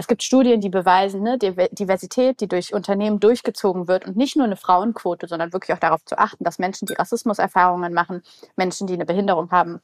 [0.00, 4.46] Es gibt Studien, die beweisen, ne, Diversität, die durch Unternehmen durchgezogen wird und nicht nur
[4.46, 8.22] eine Frauenquote, sondern wirklich auch darauf zu achten, dass Menschen, die Rassismuserfahrungen machen,
[8.56, 9.82] Menschen, die eine Behinderung haben,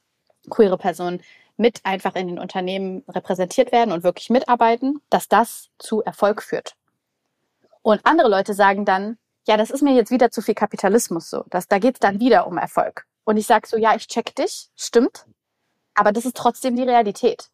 [0.49, 1.21] queere Personen
[1.55, 6.73] mit einfach in den Unternehmen repräsentiert werden und wirklich mitarbeiten, dass das zu Erfolg führt.
[7.83, 11.43] Und andere Leute sagen dann, ja, das ist mir jetzt wieder zu viel Kapitalismus so.
[11.51, 13.05] Das, da geht's dann wieder um Erfolg.
[13.23, 15.27] Und ich sage so, ja, ich check dich, stimmt,
[15.93, 17.51] aber das ist trotzdem die Realität.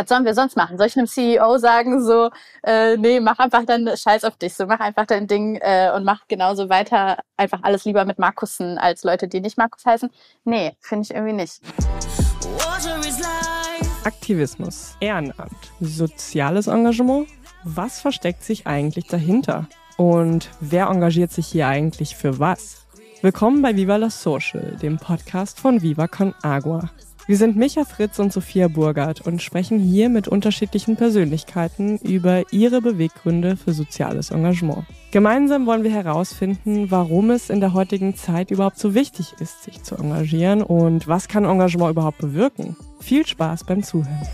[0.00, 0.78] Was sollen wir sonst machen?
[0.78, 2.30] Soll ich einem CEO sagen, so,
[2.62, 6.04] äh, nee, mach einfach dann Scheiß auf dich, so mach einfach dein Ding äh, und
[6.04, 10.08] mach genauso weiter, einfach alles lieber mit Markussen als Leute, die nicht Markus heißen?
[10.44, 11.60] Nee, finde ich irgendwie nicht.
[14.04, 17.28] Aktivismus, Ehrenamt, soziales Engagement.
[17.64, 19.68] Was versteckt sich eigentlich dahinter?
[19.98, 22.86] Und wer engagiert sich hier eigentlich für was?
[23.20, 26.88] Willkommen bei Viva la Social, dem Podcast von Viva Con Agua.
[27.30, 32.80] Wir sind Micha Fritz und Sophia Burgert und sprechen hier mit unterschiedlichen Persönlichkeiten über ihre
[32.82, 34.84] Beweggründe für soziales Engagement.
[35.12, 39.80] Gemeinsam wollen wir herausfinden, warum es in der heutigen Zeit überhaupt so wichtig ist, sich
[39.84, 42.76] zu engagieren und was kann Engagement überhaupt bewirken.
[42.98, 44.26] Viel Spaß beim Zuhören.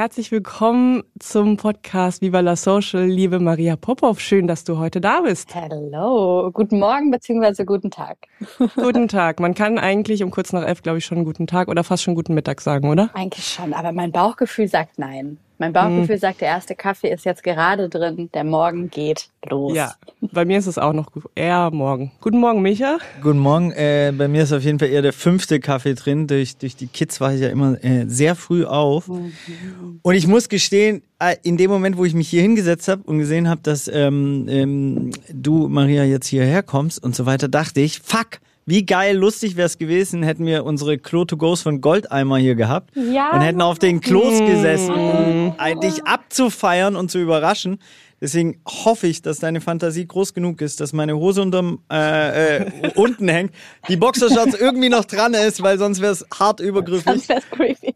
[0.00, 4.18] Herzlich willkommen zum Podcast Viva la Social, liebe Maria Popov.
[4.18, 5.54] Schön, dass du heute da bist.
[5.54, 7.66] Hello, guten Morgen bzw.
[7.66, 8.16] guten Tag.
[8.76, 9.40] Guten Tag.
[9.40, 12.14] Man kann eigentlich um kurz nach elf, glaube ich, schon guten Tag oder fast schon
[12.14, 13.10] guten Mittag sagen, oder?
[13.12, 15.36] Eigentlich schon, aber mein Bauchgefühl sagt nein.
[15.60, 16.20] Mein Bauchgefühl hm.
[16.20, 19.76] sagt, der erste Kaffee ist jetzt gerade drin, der Morgen geht los.
[19.76, 19.92] Ja,
[20.32, 22.12] bei mir ist es auch noch eher morgen.
[22.22, 22.96] Guten Morgen, Micha.
[23.22, 23.70] Guten Morgen.
[23.72, 26.26] Äh, bei mir ist auf jeden Fall eher der fünfte Kaffee drin.
[26.26, 29.08] Durch, durch die Kids war ich ja immer äh, sehr früh auf.
[29.08, 30.00] Mhm.
[30.00, 33.18] Und ich muss gestehen, äh, in dem Moment, wo ich mich hier hingesetzt habe und
[33.18, 38.00] gesehen habe, dass ähm, ähm, du, Maria, jetzt hierher kommst und so weiter, dachte ich,
[38.00, 42.90] fuck, wie geil, lustig wäre es gewesen, hätten wir unsere Klo-to-Goes von Goldeimer hier gehabt
[42.94, 43.32] ja.
[43.32, 47.78] und hätten auf den Klos gesessen, um dich abzufeiern und zu überraschen.
[48.20, 52.90] Deswegen hoffe ich, dass deine Fantasie groß genug ist, dass meine Hose unterm äh, äh,
[52.94, 53.54] unten hängt,
[53.88, 57.04] die Boxershorts irgendwie noch dran ist, weil sonst wäre es hart übergriffig.
[57.04, 57.94] Sonst wär's creepy.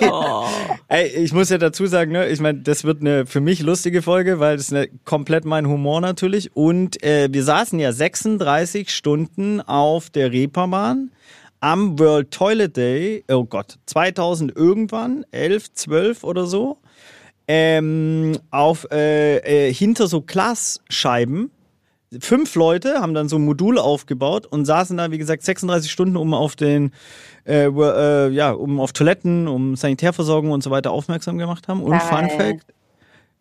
[0.10, 0.46] oh.
[0.88, 4.00] Ey, ich muss ja dazu sagen, ne, ich meine, das wird eine für mich lustige
[4.00, 6.56] Folge, weil das ist eine, komplett mein Humor natürlich.
[6.56, 11.10] Und äh, wir saßen ja 36 Stunden auf der Reeperbahn
[11.60, 16.78] am World Toilet Day, oh Gott, 2000 irgendwann, 11, 12 oder so
[17.52, 21.50] ähm, auf äh, äh, hinter so Glasscheiben.
[22.20, 26.16] Fünf Leute haben dann so ein Modul aufgebaut und saßen da, wie gesagt, 36 Stunden,
[26.16, 26.92] um auf den,
[27.44, 31.82] äh, äh, ja, um auf Toiletten, um Sanitärversorgung und so weiter aufmerksam gemacht haben.
[31.82, 32.66] Und Fun Fact,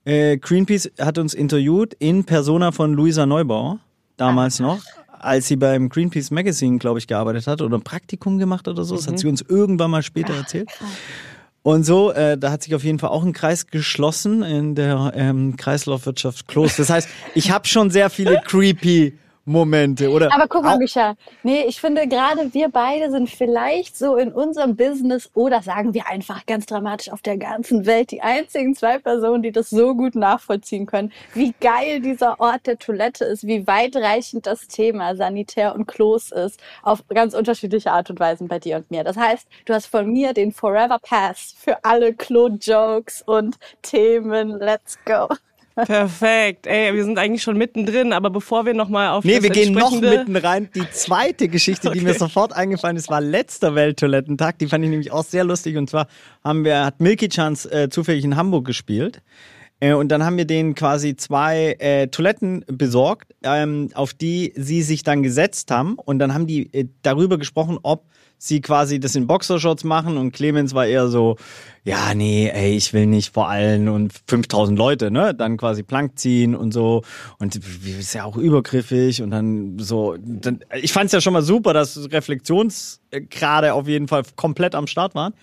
[0.06, 3.78] äh, Greenpeace hat uns interviewt in Persona von Luisa Neubauer,
[4.18, 4.82] damals noch
[5.20, 8.96] als sie beim Greenpeace Magazine, glaube ich, gearbeitet hat oder ein Praktikum gemacht oder so.
[8.96, 9.18] Das hat mhm.
[9.18, 10.70] sie uns irgendwann mal später erzählt.
[11.62, 15.12] Und so, äh, da hat sich auf jeden Fall auch ein Kreis geschlossen in der
[15.16, 16.78] ähm, Kreislaufwirtschaft Klos.
[16.78, 19.18] Das heißt, ich habe schon sehr viele creepy
[19.50, 20.34] Momente, oder?
[20.34, 24.76] Aber guck mal, Micha, nee, ich finde gerade wir beide sind vielleicht so in unserem
[24.76, 29.42] Business oder sagen wir einfach ganz dramatisch auf der ganzen Welt die einzigen zwei Personen,
[29.42, 34.46] die das so gut nachvollziehen können, wie geil dieser Ort der Toilette ist, wie weitreichend
[34.46, 38.92] das Thema Sanitär und Klos ist, auf ganz unterschiedliche Art und Weisen bei dir und
[38.92, 39.04] mir.
[39.04, 44.60] Das heißt, du hast von mir den Forever Pass für alle Klo-Jokes und Themen.
[44.60, 45.28] Let's go.
[45.86, 46.68] Perfekt.
[46.68, 49.74] Ey, wir sind eigentlich schon mittendrin, aber bevor wir nochmal auf Nee, das wir gehen
[49.74, 50.70] noch mitten rein.
[50.76, 52.00] Die zweite Geschichte, okay.
[52.00, 54.60] die mir sofort eingefallen ist, war letzter Welttoilettentag.
[54.60, 55.78] Die fand ich nämlich auch sehr lustig.
[55.78, 56.08] Und zwar
[56.44, 59.22] haben wir, hat Milky Chance äh, zufällig in Hamburg gespielt.
[59.80, 64.82] Äh, und dann haben wir denen quasi zwei äh, Toiletten besorgt, ähm, auf die sie
[64.82, 65.96] sich dann gesetzt haben.
[65.96, 68.06] Und dann haben die äh, darüber gesprochen, ob
[68.40, 71.36] sie quasi das in Boxershorts machen und Clemens war eher so,
[71.84, 76.18] ja, nee, ey, ich will nicht vor allen und 5000 Leute, ne, dann quasi Plank
[76.18, 77.04] ziehen und so
[77.38, 81.74] und ist ja auch übergriffig und dann so, dann, ich fand's ja schon mal super,
[81.74, 85.34] dass Reflexionsgrade auf jeden Fall komplett am Start waren.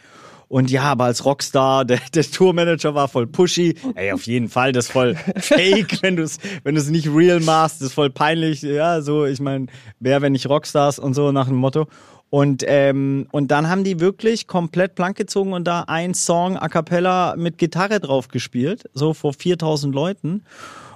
[0.48, 3.75] Und ja, aber als Rockstar, der, der Tourmanager war voll pushy.
[3.96, 7.40] Ey, auf jeden Fall, das ist voll fake, wenn du es wenn du's nicht real
[7.40, 8.62] machst, das ist voll peinlich.
[8.62, 9.66] Ja, so, ich meine,
[9.98, 11.88] wer, wenn nicht Rockstars und so nach dem Motto.
[12.28, 16.69] Und, ähm, und dann haben die wirklich komplett plank gezogen und da ein Song a
[16.69, 20.43] cappella mit Gitarre drauf gespielt, so vor 4000 Leuten.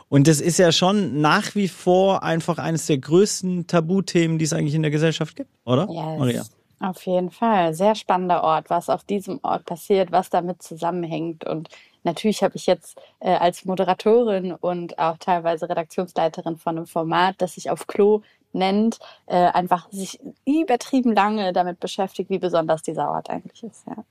[0.09, 4.53] Und das ist ja schon nach wie vor einfach eines der größten Tabuthemen, die es
[4.53, 5.87] eigentlich in der Gesellschaft gibt, oder?
[5.89, 6.19] Yes.
[6.19, 6.43] Maria?
[6.81, 7.75] Auf jeden Fall.
[7.75, 11.45] Sehr spannender Ort, was auf diesem Ort passiert, was damit zusammenhängt.
[11.45, 11.69] Und
[12.03, 17.55] natürlich habe ich jetzt äh, als Moderatorin und auch teilweise Redaktionsleiterin von einem Format, das
[17.55, 23.31] sich auf Klo nennt, äh, einfach sich übertrieben lange damit beschäftigt, wie besonders dieser Ort
[23.31, 23.87] eigentlich ist.
[23.87, 24.05] Ja.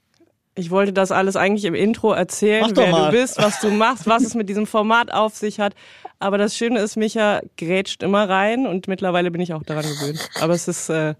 [0.56, 3.12] Ich wollte das alles eigentlich im Intro erzählen, wer mal.
[3.12, 5.74] du bist, was du machst, was es mit diesem Format auf sich hat.
[6.19, 10.30] Aber das Schöne ist, Micha grätscht immer rein und mittlerweile bin ich auch daran gewöhnt.
[10.41, 11.15] Aber es ist äh,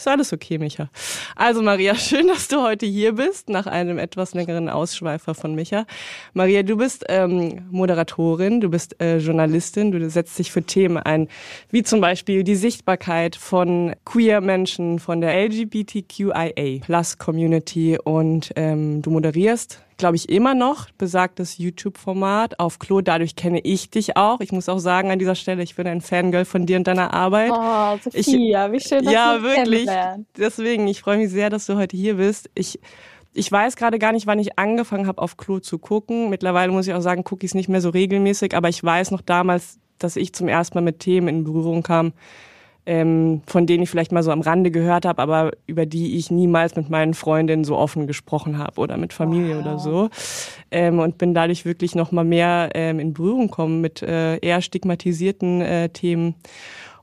[0.00, 0.88] ist alles okay, Micha.
[1.36, 5.86] Also Maria, schön, dass du heute hier bist, nach einem etwas längeren Ausschweifer von Micha.
[6.32, 11.28] Maria, du bist ähm, Moderatorin, du bist äh, Journalistin, du setzt dich für Themen ein,
[11.70, 19.82] wie zum Beispiel die Sichtbarkeit von queer Menschen, von der LGBTQIA-Plus-Community und ähm, du moderierst
[20.00, 23.00] glaube ich, immer noch besagtes YouTube-Format auf Klo.
[23.00, 24.40] Dadurch kenne ich dich auch.
[24.40, 27.14] Ich muss auch sagen an dieser Stelle, ich bin ein Fangirl von dir und deiner
[27.14, 27.52] Arbeit.
[27.52, 29.88] Oh, Sophia, ich, wie schön, dass ja, du wirklich.
[30.36, 32.50] Deswegen, ich freue mich sehr, dass du heute hier bist.
[32.54, 32.80] Ich
[33.32, 36.30] ich weiß gerade gar nicht, wann ich angefangen habe, auf Klo zu gucken.
[36.30, 39.12] Mittlerweile muss ich auch sagen, gucke ich es nicht mehr so regelmäßig, aber ich weiß
[39.12, 42.12] noch damals, dass ich zum ersten Mal mit Themen in Berührung kam,
[42.86, 46.30] ähm, von denen ich vielleicht mal so am Rande gehört habe, aber über die ich
[46.30, 49.62] niemals mit meinen Freundinnen so offen gesprochen habe oder mit Familie wow.
[49.62, 50.10] oder so.
[50.70, 54.62] Ähm, und bin dadurch wirklich noch mal mehr ähm, in Berührung gekommen mit äh, eher
[54.62, 56.34] stigmatisierten äh, Themen.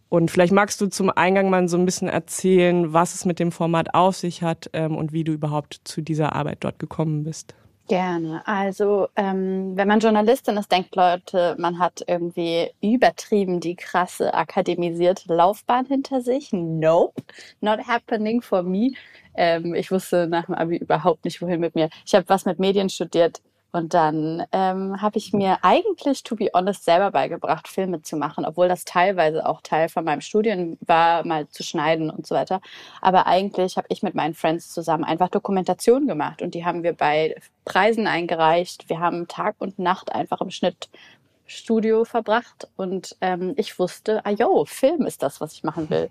[0.10, 3.52] Und vielleicht magst du zum Eingang mal so ein bisschen erzählen, was es mit dem
[3.52, 7.56] Format auf sich hat ähm, und wie du überhaupt zu dieser Arbeit dort gekommen bist.
[7.89, 8.45] Gerne.
[8.45, 15.34] Also, ähm, wenn man Journalistin ist, denkt Leute, man hat irgendwie übertrieben die krasse akademisierte
[15.34, 16.51] Laufbahn hinter sich.
[16.51, 17.24] Nope,
[17.62, 18.92] not happening for me.
[19.36, 21.88] Ähm, ich wusste nach dem Abi überhaupt nicht, wohin mit mir.
[22.06, 23.42] Ich habe was mit Medien studiert
[23.78, 28.44] und dann ähm, habe ich mir eigentlich, to be honest, selber beigebracht, Filme zu machen,
[28.44, 32.60] obwohl das teilweise auch Teil von meinem Studien war, mal zu schneiden und so weiter.
[33.02, 36.94] Aber eigentlich habe ich mit meinen Friends zusammen einfach Dokumentation gemacht und die haben wir
[36.94, 37.36] bei
[37.66, 38.90] Preisen eingereicht.
[38.90, 40.90] Wir haben Tag und Nacht einfach im Schnitt
[41.46, 46.10] Studio verbracht und ähm, ich wusste, ah yo, Film ist das, was ich machen will.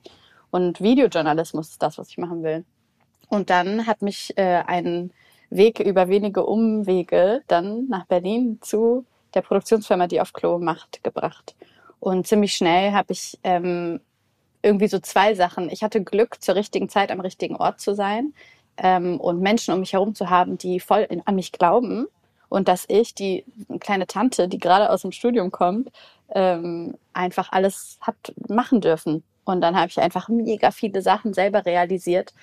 [0.53, 2.65] Und Videojournalismus ist das, was ich machen will.
[3.29, 5.11] Und dann hat mich äh, ein
[5.50, 9.04] Weg über wenige Umwege dann nach Berlin zu
[9.34, 11.54] der Produktionsfirma, die auf Klo macht, gebracht.
[12.00, 14.00] Und ziemlich schnell habe ich ähm,
[14.62, 15.70] irgendwie so zwei Sachen.
[15.70, 18.32] Ich hatte Glück, zur richtigen Zeit am richtigen Ort zu sein
[18.76, 22.06] ähm, und Menschen um mich herum zu haben, die voll in, an mich glauben
[22.48, 23.44] und dass ich, die
[23.81, 25.90] kleine Tante, die gerade aus dem Studium kommt,
[26.31, 29.22] ähm, einfach alles hat machen dürfen.
[29.44, 32.34] Und dann habe ich einfach mega viele Sachen selber realisiert,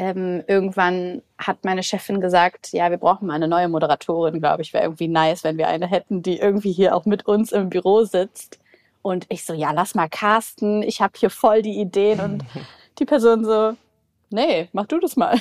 [0.00, 4.72] ähm, irgendwann hat meine Chefin gesagt, ja, wir brauchen mal eine neue Moderatorin, glaube ich,
[4.72, 8.04] wäre irgendwie nice, wenn wir eine hätten, die irgendwie hier auch mit uns im Büro
[8.04, 8.58] sitzt.
[9.02, 12.18] Und ich so, ja, lass mal casten, ich habe hier voll die Ideen.
[12.20, 12.44] Und
[12.98, 13.76] die Person so,
[14.30, 15.36] nee, mach du das mal.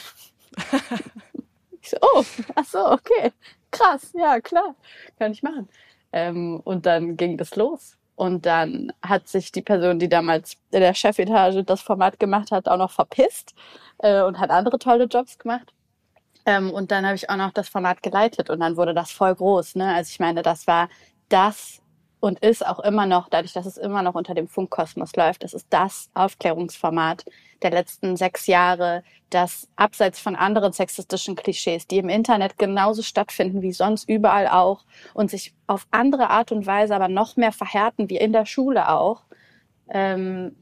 [1.81, 3.31] ich so, oh, ach so, okay,
[3.71, 4.75] krass, ja, klar,
[5.17, 5.69] kann ich machen.
[6.11, 7.95] Ähm, und dann ging das los.
[8.19, 12.67] Und dann hat sich die Person, die damals in der Chefetage das Format gemacht hat,
[12.67, 13.55] auch noch verpisst
[13.99, 15.73] äh, und hat andere tolle Jobs gemacht.
[16.45, 19.33] Ähm, und dann habe ich auch noch das Format geleitet und dann wurde das voll
[19.33, 19.75] groß.
[19.75, 19.95] Ne?
[19.95, 20.89] Also ich meine, das war
[21.29, 21.81] das
[22.19, 25.53] und ist auch immer noch, dadurch, dass es immer noch unter dem Funkkosmos läuft, das
[25.53, 27.25] ist das Aufklärungsformat
[27.61, 33.61] der letzten sechs Jahre, das abseits von anderen sexistischen Klischees, die im Internet genauso stattfinden
[33.61, 38.09] wie sonst überall auch und sich auf andere Art und Weise aber noch mehr verhärten
[38.09, 39.23] wie in der Schule auch,
[39.89, 40.55] ähm,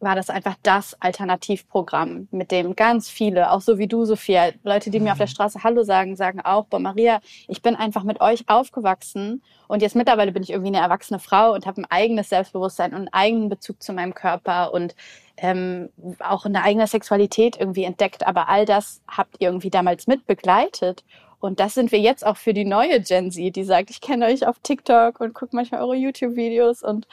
[0.00, 4.90] war das einfach das Alternativprogramm, mit dem ganz viele, auch so wie du, Sophia, Leute,
[4.90, 8.20] die mir auf der Straße Hallo sagen, sagen auch, boah, Maria, ich bin einfach mit
[8.20, 12.28] euch aufgewachsen und jetzt mittlerweile bin ich irgendwie eine erwachsene Frau und habe ein eigenes
[12.28, 14.94] Selbstbewusstsein und einen eigenen Bezug zu meinem Körper und
[15.38, 18.26] ähm, auch eine eigene Sexualität irgendwie entdeckt.
[18.26, 21.04] Aber all das habt ihr irgendwie damals mit begleitet.
[21.40, 24.26] Und das sind wir jetzt auch für die neue Gen Z, die sagt, ich kenne
[24.26, 27.06] euch auf TikTok und gucke manchmal eure YouTube-Videos und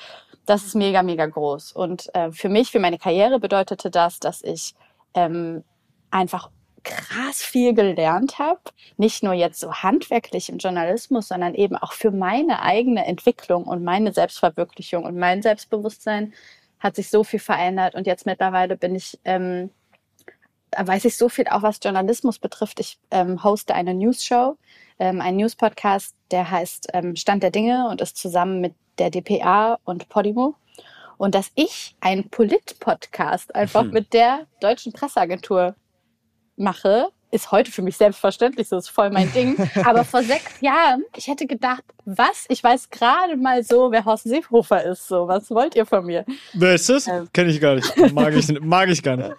[0.46, 1.72] das ist mega, mega groß.
[1.72, 4.76] Und äh, für mich, für meine Karriere bedeutete das, dass ich
[5.14, 5.64] ähm,
[6.12, 6.50] einfach
[6.84, 8.60] krass viel gelernt habe.
[8.98, 13.84] Nicht nur jetzt so handwerklich im Journalismus, sondern eben auch für meine eigene Entwicklung und
[13.84, 16.34] meine Selbstverwirklichung und mein Selbstbewusstsein
[16.80, 17.96] hat sich so viel verändert.
[17.96, 19.70] Und jetzt mittlerweile bin ich, ähm,
[20.78, 22.82] weiß ich so viel auch, was Journalismus betrifft.
[22.82, 24.58] Ich ähm, hoste eine News-Show,
[25.00, 29.80] ähm, einen News-Podcast, der heißt ähm, Stand der Dinge und ist zusammen mit der DPA
[29.84, 30.56] und Podimo.
[31.18, 33.92] Und dass ich einen Polit-Podcast einfach mhm.
[33.92, 35.76] mit der deutschen Presseagentur
[36.58, 39.56] mache, ist heute für mich selbstverständlich, so ist voll mein Ding.
[39.86, 42.46] Aber vor sechs Jahren, ich hätte gedacht, was?
[42.50, 45.08] Ich weiß gerade mal so, wer Horst Seehofer ist.
[45.08, 46.26] So, was wollt ihr von mir?
[46.54, 47.08] Wer ist das?
[47.08, 47.28] Ähm.
[47.34, 48.14] Kenn ich gar nicht.
[48.14, 49.32] Mag ich, mag ich gar nicht.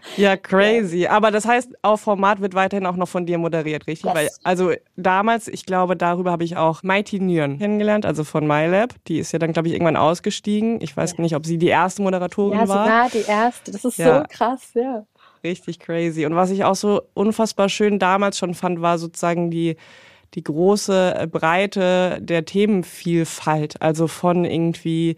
[0.16, 1.06] Ja, crazy.
[1.06, 4.06] Aber das heißt, auf Format wird weiterhin auch noch von dir moderiert, richtig?
[4.06, 4.14] Yes.
[4.14, 8.94] Weil, also damals, ich glaube, darüber habe ich auch Mighty Nguyen kennengelernt, also von MyLab.
[9.06, 10.80] Die ist ja dann, glaube ich, irgendwann ausgestiegen.
[10.80, 12.84] Ich weiß nicht, ob sie die erste Moderatorin Ja, war.
[12.84, 13.70] sogar die erste.
[13.72, 14.20] Das ist Ja.
[14.20, 15.04] so krass, ja.
[15.44, 16.26] Richtig crazy.
[16.26, 19.76] Und was ich auch so unfassbar schön damals schon fand, war sozusagen die,
[20.34, 23.80] die große äh, Breite der Themenvielfalt.
[23.80, 25.16] Also von irgendwie,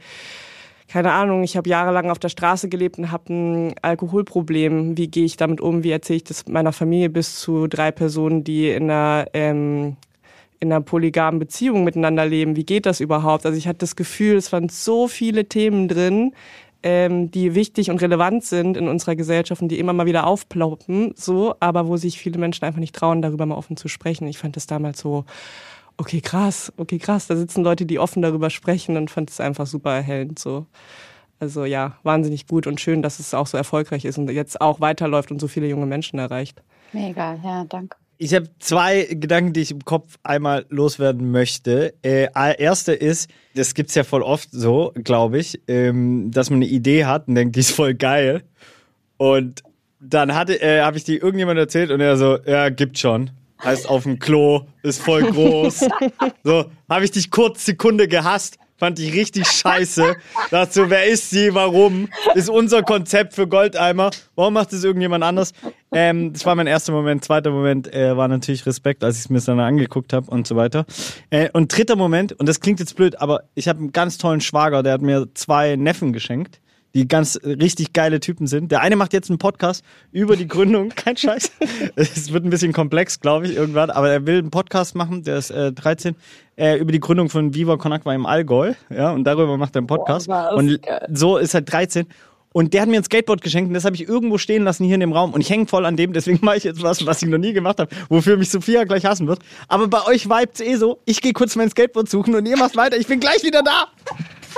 [0.90, 4.98] keine Ahnung, ich habe jahrelang auf der Straße gelebt und habe ein Alkoholproblem.
[4.98, 5.84] Wie gehe ich damit um?
[5.84, 9.96] Wie erzähle ich das meiner Familie bis zu drei Personen, die in einer ähm,
[10.58, 12.56] in einer polygamen Beziehung miteinander leben.
[12.56, 13.46] Wie geht das überhaupt?
[13.46, 16.32] Also ich hatte das Gefühl, es waren so viele Themen drin,
[16.82, 21.12] ähm, die wichtig und relevant sind in unserer Gesellschaft und die immer mal wieder aufploppen,
[21.14, 24.26] so, aber wo sich viele Menschen einfach nicht trauen, darüber mal offen zu sprechen.
[24.26, 25.24] Ich fand das damals so,
[26.00, 27.26] okay, krass, okay, krass.
[27.26, 30.66] Da sitzen Leute, die offen darüber sprechen und fand es einfach super erhellend, so.
[31.38, 34.80] Also ja, wahnsinnig gut und schön, dass es auch so erfolgreich ist und jetzt auch
[34.80, 36.62] weiterläuft und so viele junge Menschen erreicht.
[36.92, 37.96] Mega, ja, danke.
[38.18, 41.94] Ich habe zwei Gedanken, die ich im Kopf einmal loswerden möchte.
[42.02, 42.28] Äh,
[42.58, 47.06] erste ist, das gibt's ja voll oft so, glaube ich, ähm, dass man eine Idee
[47.06, 48.42] hat und denkt, die ist voll geil.
[49.16, 49.62] Und
[50.00, 53.30] dann hatte, äh, habe ich die irgendjemand erzählt und er so, ja, gibt schon.
[53.62, 55.80] Heißt auf dem Klo, ist voll groß.
[56.44, 58.58] so, habe ich dich kurz Sekunde gehasst.
[58.80, 60.16] Fand ich richtig scheiße.
[60.50, 61.52] Dachte so, wer ist sie?
[61.52, 62.08] Warum?
[62.34, 64.10] Ist unser Konzept für Goldeimer.
[64.36, 65.52] Warum macht es irgendjemand anders?
[65.92, 67.22] Ähm, das war mein erster Moment.
[67.22, 70.56] Zweiter Moment äh, war natürlich Respekt, als ich es mir dann angeguckt habe und so
[70.56, 70.86] weiter.
[71.28, 74.40] Äh, und dritter Moment, und das klingt jetzt blöd, aber ich habe einen ganz tollen
[74.40, 76.58] Schwager, der hat mir zwei Neffen geschenkt
[76.94, 78.72] die ganz richtig geile Typen sind.
[78.72, 81.52] Der eine macht jetzt einen Podcast über die Gründung, kein Scheiß.
[81.96, 85.38] Es wird ein bisschen komplex, glaube ich, irgendwann, aber er will einen Podcast machen, der
[85.38, 86.16] ist äh, 13,
[86.56, 89.80] äh, über die Gründung von Viva Con Agua im Allgäu, ja, und darüber macht er
[89.80, 90.26] einen Podcast.
[90.26, 91.06] Boah, und geil.
[91.12, 92.06] so ist er 13.
[92.52, 94.94] Und der hat mir ein Skateboard geschenkt und das habe ich irgendwo stehen lassen hier
[94.94, 97.22] in dem Raum und ich hänge voll an dem, deswegen mache ich jetzt was, was
[97.22, 99.38] ich noch nie gemacht habe, wofür mich Sophia gleich hassen wird.
[99.68, 102.76] Aber bei euch vibet's eh so, ich gehe kurz mein Skateboard suchen und ihr macht
[102.76, 103.86] weiter, ich bin gleich wieder da.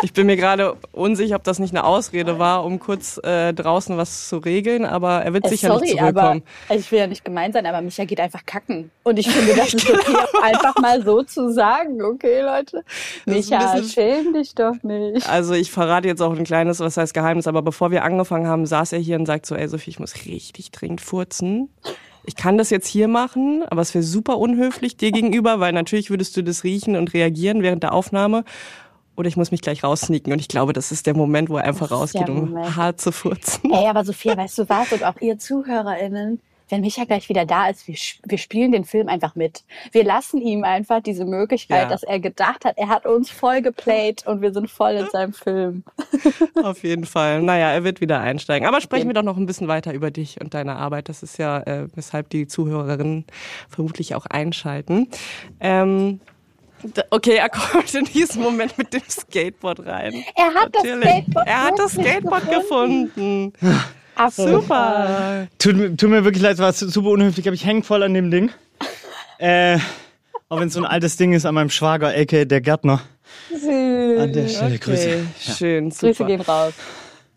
[0.02, 3.96] Ich bin mir gerade unsicher, ob das nicht eine Ausrede war, um kurz äh, draußen
[3.96, 6.42] was zu regeln, aber er wird Äh, sicher sorry, nicht aber zurückkommen.
[6.68, 8.90] also ich will ja nicht gemein sein, aber Micha geht einfach kacken.
[9.02, 12.84] Und ich finde, das ist okay, einfach mal so zu sagen, okay, Leute.
[13.26, 15.28] Micha, bisschen- schäm dich doch nicht.
[15.28, 18.66] Also ich verrate jetzt auch ein kleines, was heißt Geheimnis, aber bevor wir angefangen haben,
[18.66, 21.68] saß er hier und sagt so, ey Sophie, ich muss richtig dringend furzen.
[22.24, 26.08] Ich kann das jetzt hier machen, aber es wäre super unhöflich dir gegenüber, weil natürlich
[26.08, 28.44] würdest du das riechen und reagieren während der Aufnahme.
[29.16, 31.64] Oder ich muss mich gleich raussneaken und ich glaube, das ist der Moment, wo er
[31.64, 33.70] einfach rausgeht, um hart zu furzen.
[33.72, 34.92] Ey, aber Sophia, weißt du was?
[34.92, 36.40] Und auch ihr ZuhörerInnen,
[36.70, 39.64] wenn Micha gleich wieder da ist, wir, wir spielen den Film einfach mit.
[39.90, 41.88] Wir lassen ihm einfach diese Möglichkeit, Ja.
[41.90, 45.34] dass er gedacht hat, er hat uns voll geplayt und wir sind voll in seinem
[45.34, 45.84] Film.
[46.62, 47.42] Auf jeden Fall.
[47.42, 48.66] Naja, er wird wieder einsteigen.
[48.66, 51.10] Aber sprechen wir doch noch ein bisschen weiter über dich und deine Arbeit.
[51.10, 53.26] Das ist ja, äh, weshalb die Zuhörerinnen
[53.68, 55.08] vermutlich auch einschalten.
[55.60, 56.20] Ähm,
[57.10, 60.24] okay, er kommt in diesen Moment mit dem Skateboard rein.
[60.36, 61.04] Er hat das Natürlich.
[61.08, 63.52] Skateboard Er hat das Skateboard gefunden.
[64.14, 64.62] Absolut.
[64.62, 65.46] Super.
[65.58, 68.14] Tut, mir- tut mir wirklich leid, es war super unhöflich, aber ich hänge voll an
[68.14, 68.50] dem Ding.
[69.38, 69.78] Äh,
[70.48, 73.00] auch wenn es so ein altes Ding ist an meinem Schwager, aka der Gärtner.
[73.50, 75.08] An der Stelle Grüße.
[75.08, 75.24] Okay,
[75.56, 76.26] schön, Grüße super.
[76.26, 76.72] gehen raus.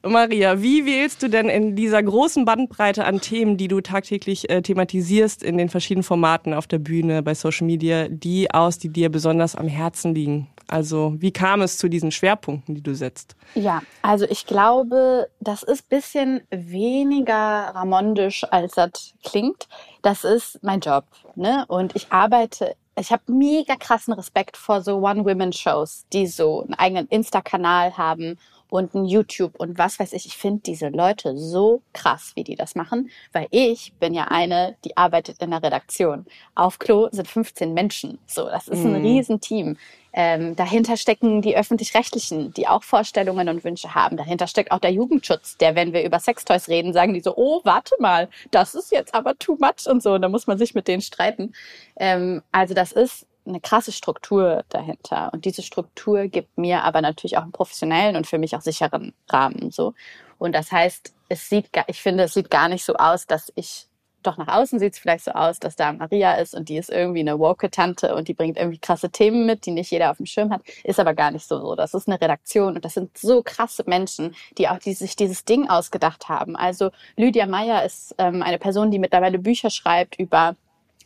[0.09, 4.61] Maria, wie wählst du denn in dieser großen Bandbreite an Themen, die du tagtäglich äh,
[4.61, 9.09] thematisierst in den verschiedenen Formaten auf der Bühne, bei Social Media, die aus, die dir
[9.09, 10.47] besonders am Herzen liegen?
[10.67, 13.35] Also wie kam es zu diesen Schwerpunkten, die du setzt?
[13.53, 19.67] Ja, also ich glaube, das ist bisschen weniger ramondisch, als das klingt.
[20.01, 21.65] Das ist mein Job, ne?
[21.67, 27.07] Und ich arbeite, ich habe mega krassen Respekt vor so One-Women-Shows, die so einen eigenen
[27.07, 28.37] Insta-Kanal haben
[28.75, 30.25] und ein YouTube und was weiß ich.
[30.25, 34.75] Ich finde diese Leute so krass, wie die das machen, weil ich bin ja eine,
[34.85, 36.25] die arbeitet in der Redaktion.
[36.55, 38.19] Auf Klo sind 15 Menschen.
[38.27, 39.05] So, das ist ein Mhm.
[39.05, 39.77] Riesenteam.
[40.17, 44.15] Ähm, dahinter stecken die öffentlich-rechtlichen, die auch Vorstellungen und Wünsche haben.
[44.15, 47.59] Dahinter steckt auch der Jugendschutz, der, wenn wir über Sextoys reden, sagen die so, oh,
[47.65, 50.13] warte mal, das ist jetzt aber too much und so.
[50.13, 51.53] Und da muss man sich mit denen streiten.
[51.97, 55.31] Ähm, also das ist eine krasse Struktur dahinter.
[55.33, 59.13] Und diese Struktur gibt mir aber natürlich auch einen professionellen und für mich auch sicheren
[59.29, 59.71] Rahmen.
[59.71, 59.93] So.
[60.37, 63.87] Und das heißt, es sieht, ich finde, es sieht gar nicht so aus, dass ich
[64.25, 66.89] doch nach außen sieht es vielleicht so aus, dass da Maria ist und die ist
[66.89, 70.25] irgendwie eine woke-Tante und die bringt irgendwie krasse Themen mit, die nicht jeder auf dem
[70.25, 70.61] Schirm hat.
[70.83, 71.75] Ist aber gar nicht so so.
[71.75, 75.45] Das ist eine Redaktion und das sind so krasse Menschen, die auch die sich dieses
[75.45, 76.55] Ding ausgedacht haben.
[76.55, 80.55] Also Lydia Meyer ist ähm, eine Person, die mittlerweile Bücher schreibt über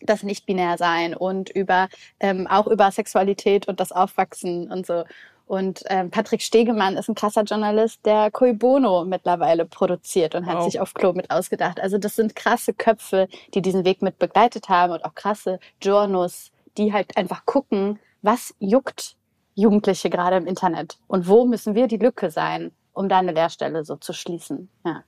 [0.02, 1.90] das Nicht-Binär-Sein und über
[2.20, 5.04] ähm, auch über Sexualität und das Aufwachsen und so.
[5.50, 10.58] Und ähm, Patrick Stegemann ist ein krasser Journalist, der Koi Bono mittlerweile produziert und hat
[10.58, 10.64] wow.
[10.66, 11.80] sich auf Klo mit ausgedacht.
[11.80, 16.52] Also das sind krasse Köpfe, die diesen Weg mit begleitet haben und auch krasse Journos,
[16.78, 19.16] die halt einfach gucken, was juckt
[19.56, 23.84] Jugendliche gerade im Internet und wo müssen wir die Lücke sein, um da eine Lehrstelle
[23.84, 24.70] so zu schließen.
[24.86, 25.04] Ja.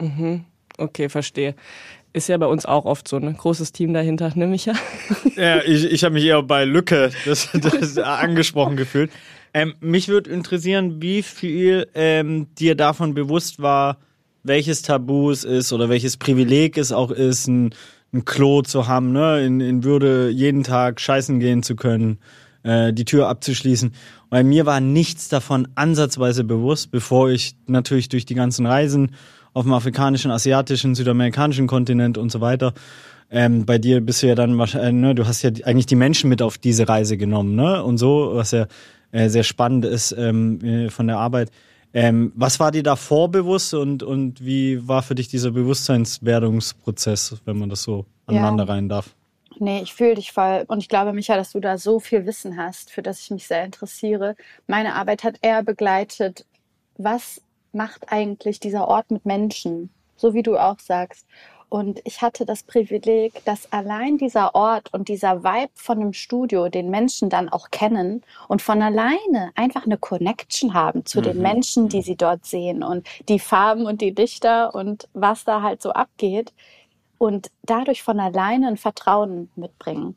[0.00, 0.44] Mhm.
[0.76, 1.54] Okay, verstehe.
[2.12, 4.72] Ist ja bei uns auch oft so ein großes Team dahinter, ne, Micha?
[5.36, 9.10] Ja, ich, ich habe mich eher bei Lücke das, das angesprochen gefühlt.
[9.54, 13.98] Ähm, mich würde interessieren, wie viel ähm, dir davon bewusst war,
[14.42, 17.74] welches Tabu es ist oder welches Privileg es auch ist, ein,
[18.12, 19.44] ein Klo zu haben, ne?
[19.44, 22.18] in, in Würde jeden Tag scheißen gehen zu können,
[22.62, 23.92] äh, die Tür abzuschließen.
[24.30, 29.14] Weil mir war nichts davon ansatzweise bewusst, bevor ich natürlich durch die ganzen Reisen
[29.52, 32.74] auf dem afrikanischen, asiatischen, südamerikanischen Kontinent und so weiter
[33.30, 36.30] ähm, bei dir bist du ja dann wahrscheinlich, ne, du hast ja eigentlich die Menschen
[36.30, 37.82] mit auf diese Reise genommen, ne?
[37.84, 38.66] Und so, was ja
[39.12, 41.50] äh, sehr spannend ist ähm, äh, von der Arbeit.
[41.94, 47.58] Ähm, was war dir davor bewusst und, und wie war für dich dieser Bewusstseinswerdungsprozess, wenn
[47.58, 48.74] man das so aneinander ja.
[48.74, 49.14] rein darf?
[49.58, 50.64] Nee, ich fühle dich voll.
[50.68, 53.46] Und ich glaube, Micha, dass du da so viel Wissen hast, für das ich mich
[53.46, 54.36] sehr interessiere.
[54.66, 56.44] Meine Arbeit hat eher begleitet,
[56.98, 57.40] was
[57.72, 59.90] macht eigentlich dieser Ort mit Menschen?
[60.16, 61.26] So wie du auch sagst.
[61.70, 66.68] Und ich hatte das Privileg, dass allein dieser Ort und dieser Vibe von dem Studio
[66.70, 71.24] den Menschen dann auch kennen und von alleine einfach eine Connection haben zu mhm.
[71.24, 72.02] den Menschen, die mhm.
[72.02, 76.54] sie dort sehen und die Farben und die Dichter und was da halt so abgeht
[77.18, 80.16] und dadurch von alleine ein Vertrauen mitbringen.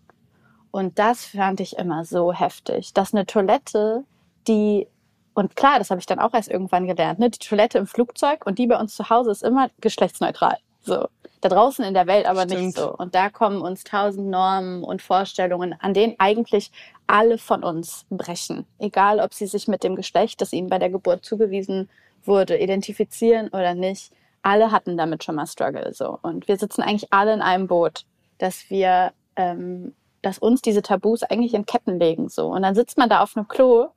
[0.72, 4.05] Und das fand ich immer so heftig, dass eine Toilette,
[4.48, 4.88] die
[5.34, 7.30] und klar, das habe ich dann auch erst irgendwann gelernt, ne?
[7.30, 10.58] Die Toilette im Flugzeug und die bei uns zu Hause ist immer geschlechtsneutral.
[10.82, 11.08] So
[11.42, 12.62] da draußen in der Welt aber Stimmt.
[12.62, 12.96] nicht so.
[12.96, 16.72] Und da kommen uns tausend Normen und Vorstellungen, an denen eigentlich
[17.08, 18.66] alle von uns brechen.
[18.80, 21.90] Egal, ob sie sich mit dem Geschlecht, das ihnen bei der Geburt zugewiesen
[22.24, 24.14] wurde, identifizieren oder nicht.
[24.44, 26.20] Alle hatten damit schon mal Struggle so.
[26.22, 28.06] Und wir sitzen eigentlich alle in einem Boot,
[28.38, 32.48] dass wir, ähm, dass uns diese Tabus eigentlich in Ketten legen so.
[32.48, 33.90] Und dann sitzt man da auf einem Klo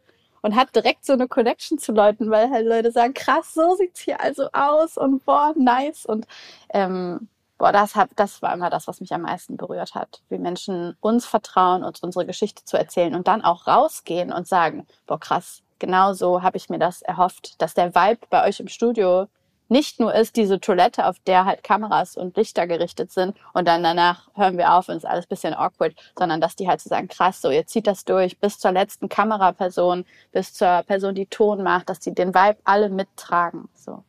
[0.45, 4.01] und hat direkt so eine Connection zu Leuten, weil halt Leute sagen, krass, so sieht's
[4.01, 6.05] hier also aus und boah, nice.
[6.05, 6.27] Und
[6.69, 10.21] ähm, boah, das, hab, das war immer das, was mich am meisten berührt hat.
[10.29, 14.87] Wie Menschen uns vertrauen, uns unsere Geschichte zu erzählen und dann auch rausgehen und sagen,
[15.07, 18.69] boah, krass, genau so habe ich mir das erhofft, dass der Vibe bei euch im
[18.69, 19.29] Studio
[19.75, 23.83] nicht nur ist diese Toilette, auf der halt Kameras und Lichter gerichtet sind und dann
[23.83, 27.09] danach hören wir auf und ist alles bisschen awkward, sondern dass die halt so sagen,
[27.09, 31.65] krass, so ihr zieht das durch bis zur letzten Kameraperson, bis zur Person, die Ton
[31.65, 33.69] macht, dass die den Vibe alle mittragen.
[33.75, 34.05] So.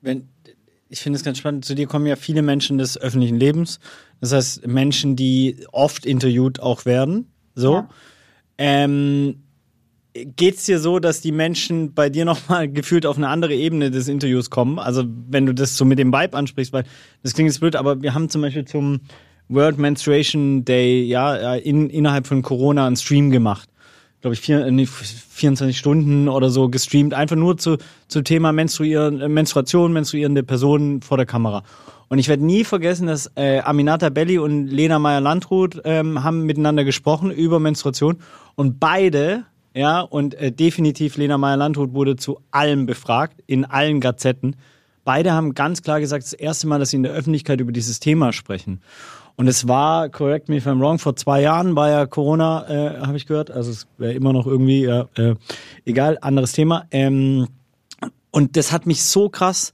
[0.00, 0.28] Wenn,
[0.88, 1.64] ich finde es ganz spannend.
[1.64, 3.78] Zu dir kommen ja viele Menschen des öffentlichen Lebens.
[4.20, 7.32] Das heißt, Menschen, die oft interviewt auch werden.
[7.54, 7.74] So.
[7.74, 7.88] Ja.
[8.58, 9.43] Ähm,
[10.14, 13.90] Geht es dir so, dass die Menschen bei dir nochmal gefühlt auf eine andere Ebene
[13.90, 14.78] des Interviews kommen?
[14.78, 16.84] Also, wenn du das so mit dem Vibe ansprichst, weil
[17.22, 19.00] das klingt jetzt blöd, aber wir haben zum Beispiel zum
[19.48, 23.68] World Menstruation Day ja in, innerhalb von Corona einen Stream gemacht
[24.24, 27.76] glaube ich, vier, nee, 24 Stunden oder so gestreamt, einfach nur zu,
[28.08, 31.62] zu Thema Menstruieren, äh, Menstruation, menstruierende Personen vor der Kamera.
[32.08, 36.84] Und ich werde nie vergessen, dass äh, Aminata Belli und Lena Meyer-Landrut ähm, haben miteinander
[36.84, 38.16] gesprochen über Menstruation
[38.54, 44.56] und beide, ja, und äh, definitiv Lena Meyer-Landrut wurde zu allem befragt, in allen Gazetten.
[45.04, 47.98] Beide haben ganz klar gesagt, das erste Mal, dass sie in der Öffentlichkeit über dieses
[47.98, 48.80] Thema sprechen.
[49.36, 53.00] Und es war, correct me if I'm wrong, vor zwei Jahren war ja Corona, äh,
[53.00, 53.50] habe ich gehört.
[53.50, 55.34] Also es wäre immer noch irgendwie, ja, äh,
[55.84, 56.86] egal, anderes Thema.
[56.92, 57.48] Ähm,
[58.30, 59.72] und das hat mich so krass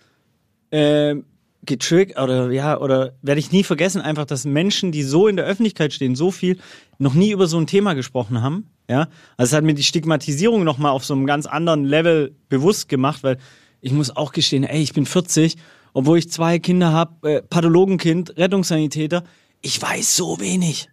[0.71, 1.17] äh,
[1.63, 5.45] getriggert oder ja, oder werde ich nie vergessen, einfach, dass Menschen, die so in der
[5.45, 6.59] Öffentlichkeit stehen, so viel
[6.99, 8.71] noch nie über so ein Thema gesprochen haben.
[8.89, 12.89] Ja, also es hat mir die Stigmatisierung nochmal auf so einem ganz anderen Level bewusst
[12.89, 13.39] gemacht, weil
[13.81, 15.57] ich muss auch gestehen, ey, ich bin 40,
[15.93, 19.25] obwohl ich zwei Kinder habe, äh, Pathologenkind, Rettungssanitäter
[19.63, 20.89] ich weiß so wenig.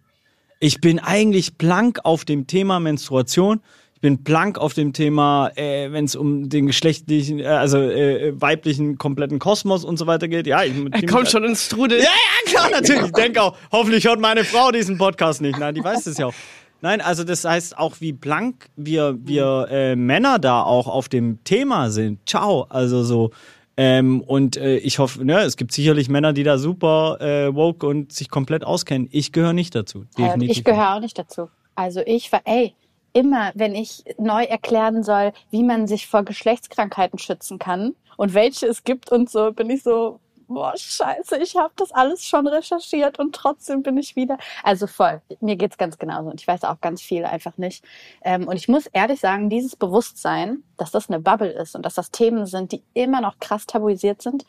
[0.60, 3.60] Ich bin eigentlich blank auf dem Thema Menstruation.
[3.98, 8.32] Ich bin blank auf dem Thema, äh, wenn es um den geschlechtlichen, äh, also äh,
[8.40, 10.46] weiblichen kompletten Kosmos und so weiter geht.
[10.46, 11.98] Ja, ich, er kommt schon ins Strudel.
[11.98, 13.06] Ja, ja, klar, natürlich.
[13.06, 15.58] Ich denke auch, hoffentlich hört meine Frau diesen Podcast nicht.
[15.58, 16.34] Nein, die weiß das ja auch.
[16.80, 21.42] Nein, also das heißt auch, wie blank wir, wir äh, Männer da auch auf dem
[21.42, 22.20] Thema sind.
[22.24, 22.66] Ciao.
[22.68, 23.32] Also so,
[23.76, 27.84] ähm, und äh, ich hoffe, ne, es gibt sicherlich Männer, die da super äh, woke
[27.84, 29.08] und sich komplett auskennen.
[29.10, 30.04] Ich gehöre nicht dazu.
[30.16, 30.56] Definitiv.
[30.56, 31.48] ich gehöre auch nicht dazu.
[31.74, 32.76] Also ich war, ey,
[33.12, 38.66] immer, wenn ich neu erklären soll, wie man sich vor Geschlechtskrankheiten schützen kann und welche
[38.66, 43.18] es gibt und so, bin ich so, boah, scheiße, ich habe das alles schon recherchiert
[43.18, 44.38] und trotzdem bin ich wieder.
[44.62, 47.84] Also voll, mir geht's ganz genauso und ich weiß auch ganz viel einfach nicht.
[48.22, 51.94] Ähm, und ich muss ehrlich sagen, dieses Bewusstsein, dass das eine Bubble ist und dass
[51.94, 54.44] das Themen sind, die immer noch krass tabuisiert sind,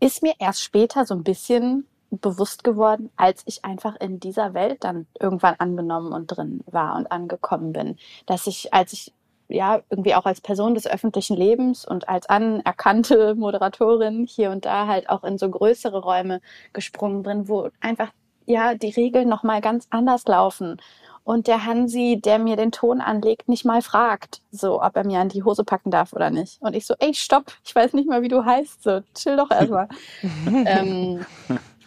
[0.00, 1.86] ist mir erst später so ein bisschen
[2.20, 7.10] bewusst geworden, als ich einfach in dieser Welt dann irgendwann angenommen und drin war und
[7.10, 7.96] angekommen bin.
[8.26, 9.12] Dass ich, als ich
[9.48, 14.86] ja irgendwie auch als Person des öffentlichen Lebens und als anerkannte Moderatorin hier und da
[14.86, 16.40] halt auch in so größere Räume
[16.72, 18.10] gesprungen bin, wo einfach
[18.44, 20.80] ja die Regeln noch mal ganz anders laufen
[21.24, 25.20] und der Hansi, der mir den Ton anlegt, nicht mal fragt, so ob er mir
[25.20, 26.60] an die Hose packen darf oder nicht.
[26.60, 29.50] Und ich so, ey, stopp, ich weiß nicht mal, wie du heißt, so chill doch
[29.50, 29.88] erstmal.
[30.66, 31.24] ähm,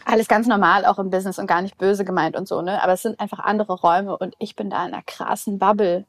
[0.06, 2.82] alles ganz normal, auch im Business und gar nicht böse gemeint und so, ne?
[2.82, 6.06] Aber es sind einfach andere Räume und ich bin da in einer krassen Bubble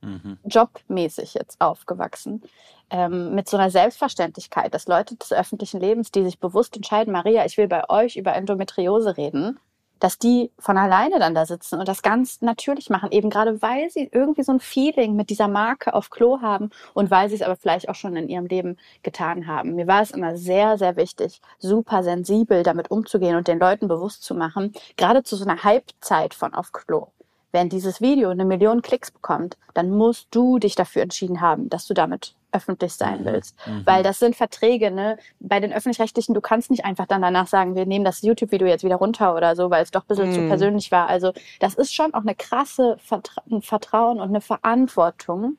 [0.00, 0.38] mhm.
[0.44, 2.42] jobmäßig jetzt aufgewachsen.
[2.90, 7.44] Ähm, mit so einer Selbstverständlichkeit, dass Leute des öffentlichen Lebens, die sich bewusst entscheiden, Maria,
[7.44, 9.58] ich will bei euch über Endometriose reden,
[10.02, 13.88] dass die von alleine dann da sitzen und das ganz natürlich machen, eben gerade weil
[13.88, 17.42] sie irgendwie so ein Feeling mit dieser Marke auf Klo haben und weil sie es
[17.42, 19.76] aber vielleicht auch schon in ihrem Leben getan haben.
[19.76, 24.24] Mir war es immer sehr, sehr wichtig, super sensibel damit umzugehen und den Leuten bewusst
[24.24, 27.06] zu machen, gerade zu so einer Halbzeit von auf Klo
[27.52, 31.86] wenn dieses Video eine Million Klicks bekommt, dann musst du dich dafür entschieden haben, dass
[31.86, 33.24] du damit öffentlich sein mhm.
[33.24, 33.56] willst.
[33.66, 33.82] Mhm.
[33.84, 35.18] Weil das sind Verträge, ne?
[35.40, 38.84] Bei den öffentlich-rechtlichen, du kannst nicht einfach dann danach sagen, wir nehmen das YouTube-Video jetzt
[38.84, 40.34] wieder runter oder so, weil es doch ein bisschen mhm.
[40.34, 41.08] zu persönlich war.
[41.08, 45.58] Also das ist schon auch eine krasse Vertra ein Vertrauen und eine Verantwortung,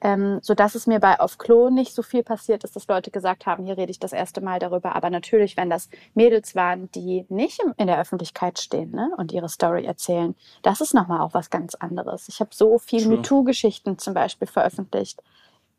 [0.00, 3.10] ähm, so dass es mir bei auf Klo nicht so viel passiert ist, dass Leute
[3.10, 4.94] gesagt haben, hier rede ich das erste Mal darüber.
[4.94, 9.48] Aber natürlich, wenn das Mädels waren, die nicht in der Öffentlichkeit stehen ne, und ihre
[9.48, 12.28] Story erzählen, das ist nochmal auch was ganz anderes.
[12.28, 15.22] Ich habe so viel MeToo-Geschichten zum Beispiel veröffentlicht,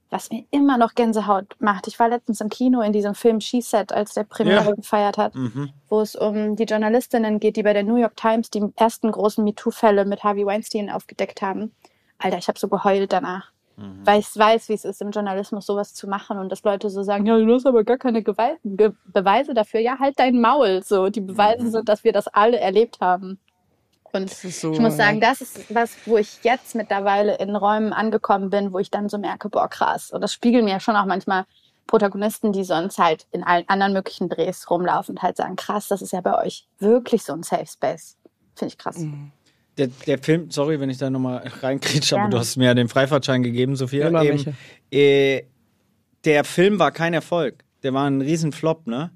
[0.10, 1.88] was mir immer noch Gänsehaut macht.
[1.88, 4.72] Ich war letztens im Kino in diesem Film She Set, als der Premiere ja.
[4.72, 5.69] gefeiert hat, mhm.
[5.88, 9.43] wo es um die Journalistinnen geht, die bei der New York Times die ersten großen
[9.43, 11.72] MeToo-Fälle mit Harvey Weinstein aufgedeckt haben.
[12.17, 14.02] Alter, ich habe so geheult danach mhm.
[14.06, 17.04] weil ich weiß, wie es ist, im Journalismus sowas zu machen und dass Leute so
[17.04, 19.80] sagen, ja, du hast aber gar keine Gewalt Ge Beweise dafür.
[19.80, 20.84] Ja, halt dein Maul.
[20.84, 21.72] So, die Beweise mhm.
[21.72, 23.39] sind, dass wir das alle erlebt haben.
[24.12, 25.30] Und so, ich muss sagen, ja.
[25.30, 29.17] das ist was, wo ich jetzt mittlerweile in Räumen angekommen bin, wo ich dann so
[29.17, 30.12] merke, boah, krass.
[30.12, 31.45] Und das spiegeln mir schon auch manchmal
[31.88, 36.02] Protagonisten, die sonst halt in allen anderen möglichen Drehs rumlaufen und halt sagen, krass, das
[36.02, 38.17] ist ja bei euch wirklich so ein Safe Space.
[38.56, 38.98] Finde ich krass.
[38.98, 39.32] Mhm
[39.80, 42.89] der, der Film, sorry, wenn ich da nochmal reinkriege, aber du hast mir ja den
[42.89, 44.08] Freifahrtschein gegeben, Sophia.
[44.08, 44.56] Immer Eben,
[44.91, 45.43] äh,
[46.26, 47.63] der Film war kein Erfolg.
[47.82, 49.12] Der war ein Riesenflop, ne?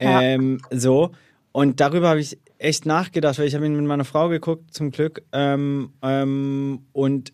[0.00, 0.20] Ja.
[0.20, 1.12] Ähm, so.
[1.52, 4.90] Und darüber habe ich echt nachgedacht, weil ich habe ihn mit meiner Frau geguckt, zum
[4.90, 5.22] Glück.
[5.32, 7.32] Ähm, ähm, und,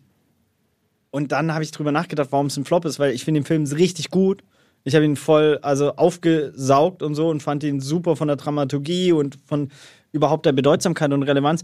[1.11, 3.45] und dann habe ich drüber nachgedacht, warum es ein Flop ist, weil ich finde den
[3.45, 4.43] Film richtig gut.
[4.83, 9.11] Ich habe ihn voll also aufgesaugt und so und fand ihn super von der Dramaturgie
[9.11, 9.69] und von
[10.11, 11.63] überhaupt der Bedeutsamkeit und Relevanz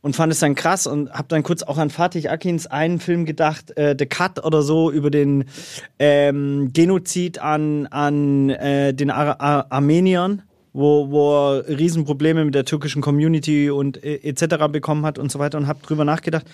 [0.00, 3.24] und fand es dann krass und habe dann kurz auch an Fatih Akins einen Film
[3.24, 5.44] gedacht, äh, The Cut oder so, über den
[5.98, 12.64] ähm, Genozid an, an äh, den Ar Ar Armeniern, wo, wo er Riesenprobleme mit der
[12.64, 14.68] türkischen Community und äh, etc.
[14.70, 16.46] bekommen hat und so weiter und habe drüber nachgedacht,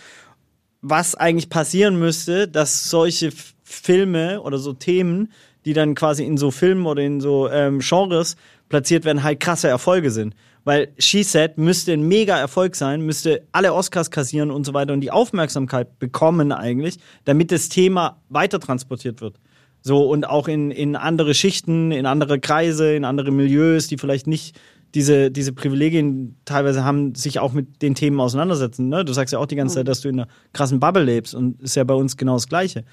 [0.83, 5.33] was eigentlich passieren müsste, dass solche Filme oder so Themen,
[5.65, 8.37] die dann quasi in so Filmen oder in so ähm, Genres
[8.69, 10.35] platziert werden, halt krasse Erfolge sind.
[10.65, 14.93] Weil She Said müsste ein mega Erfolg sein, müsste alle Oscars kassieren und so weiter
[14.93, 19.39] und die Aufmerksamkeit bekommen eigentlich, damit das Thema weiter transportiert wird.
[19.87, 24.27] So und auch in, in andere Schichten, in andere Kreise, in andere Milieus, die vielleicht
[24.27, 24.59] nicht
[24.95, 28.89] diese, diese Privilegien teilweise haben, sich auch mit den Themen auseinandersetzen.
[28.89, 29.05] Ne?
[29.05, 31.61] Du sagst ja auch die ganze Zeit, dass du in einer krassen Bubble lebst und
[31.61, 32.85] ist ja bei uns genau das Gleiche.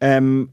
[0.00, 0.50] Ähm,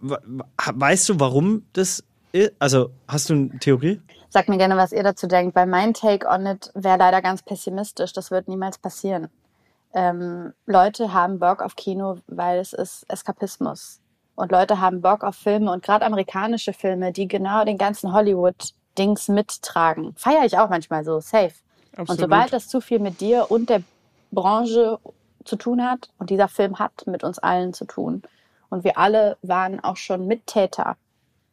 [0.74, 2.54] weißt du, warum das ist?
[2.60, 4.00] Also, hast du eine Theorie?
[4.30, 7.44] Sagt mir gerne, was ihr dazu denkt, weil mein Take on it wäre leider ganz
[7.44, 8.14] pessimistisch.
[8.14, 9.28] Das wird niemals passieren.
[9.94, 14.00] Ähm, Leute haben Bock auf Kino, weil es ist Eskapismus.
[14.36, 19.28] Und Leute haben Bock auf Filme und gerade amerikanische Filme, die genau den ganzen Hollywood-Dings
[19.28, 20.14] mittragen.
[20.16, 21.54] Feiere ich auch manchmal so, safe.
[21.92, 22.10] Absolut.
[22.10, 23.84] Und sobald das zu viel mit dir und der
[24.32, 24.98] Branche
[25.46, 28.24] zu tun hat, und dieser Film hat mit uns allen zu tun,
[28.70, 30.98] und wir alle waren auch schon Mittäter.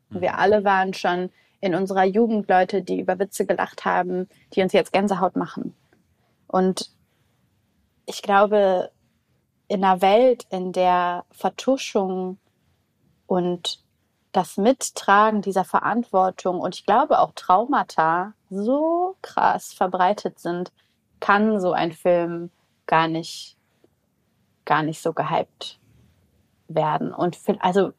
[0.08, 4.62] Und wir alle waren schon in unserer Jugend Leute, die über Witze gelacht haben, die
[4.62, 5.74] uns jetzt Gänsehaut machen.
[6.46, 6.90] Und
[8.06, 8.90] ich glaube,
[9.68, 12.38] in einer Welt, in der Vertuschung
[13.30, 13.78] und
[14.32, 20.72] das Mittragen dieser Verantwortung und ich glaube auch Traumata so krass verbreitet sind,
[21.20, 22.50] kann so ein Film
[22.86, 23.56] gar nicht,
[24.64, 25.78] gar nicht so gehypt
[26.66, 27.14] werden.
[27.14, 27.92] Und also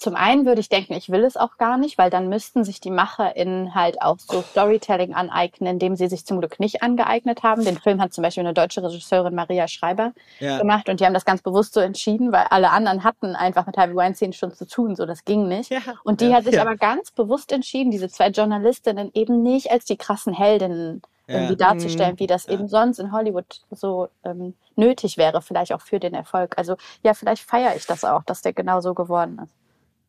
[0.00, 2.80] zum einen würde ich denken, ich will es auch gar nicht, weil dann müssten sich
[2.80, 7.66] die MacherInnen halt auch so Storytelling aneignen, dem sie sich zum Glück nicht angeeignet haben.
[7.66, 10.58] Den Film hat zum Beispiel eine deutsche Regisseurin Maria Schreiber Ja.
[10.58, 13.76] gemacht und die haben das ganz bewusst so entschieden, weil alle anderen hatten einfach mit
[13.76, 15.70] Harvey Weinstein schon zu tun, so das ging nicht.
[15.70, 15.80] Ja.
[16.02, 16.36] Und die Ja.
[16.36, 21.02] hat sich aber ganz bewusst entschieden, diese zwei Journalistinnen eben nicht als die krassen Heldinnen
[21.28, 26.00] irgendwie darzustellen, wie das eben sonst in Hollywood so ähm, nötig wäre, vielleicht auch für
[26.00, 26.56] den Erfolg.
[26.58, 29.54] Also ja, vielleicht feiere ich das auch, dass der genau so geworden ist.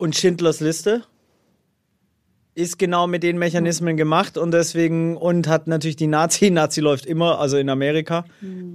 [0.02, 1.04] Und Schindlers Liste
[2.56, 7.06] ist genau mit den Mechanismen gemacht und deswegen und hat natürlich die Nazi, Nazi läuft
[7.06, 8.26] immer, also in Amerika,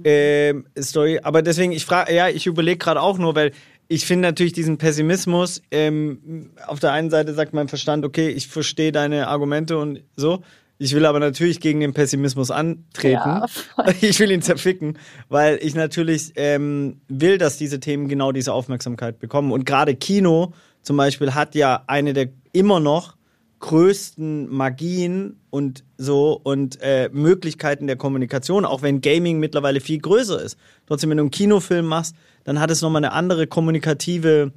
[0.05, 1.19] ähm, Story.
[1.21, 3.51] Aber deswegen, ich frage, ja, ich überlege gerade auch nur, weil
[3.89, 8.47] ich finde natürlich diesen Pessimismus, ähm, auf der einen Seite sagt mein Verstand, okay, ich
[8.47, 10.43] verstehe deine Argumente und so.
[10.79, 13.15] Ich will aber natürlich gegen den Pessimismus antreten.
[13.15, 13.45] Ja.
[13.99, 19.19] Ich will ihn zerficken, weil ich natürlich ähm, will, dass diese Themen genau diese Aufmerksamkeit
[19.19, 19.51] bekommen.
[19.51, 20.53] Und gerade Kino
[20.87, 23.17] zum Beispiel hat ja eine der immer noch
[23.59, 30.41] größten Magien und so und äh, Möglichkeiten der Kommunikation, auch wenn Gaming mittlerweile viel größer
[30.41, 30.57] ist.
[30.85, 34.53] Trotzdem, wenn du einen Kinofilm machst, dann hat es nochmal eine andere kommunikative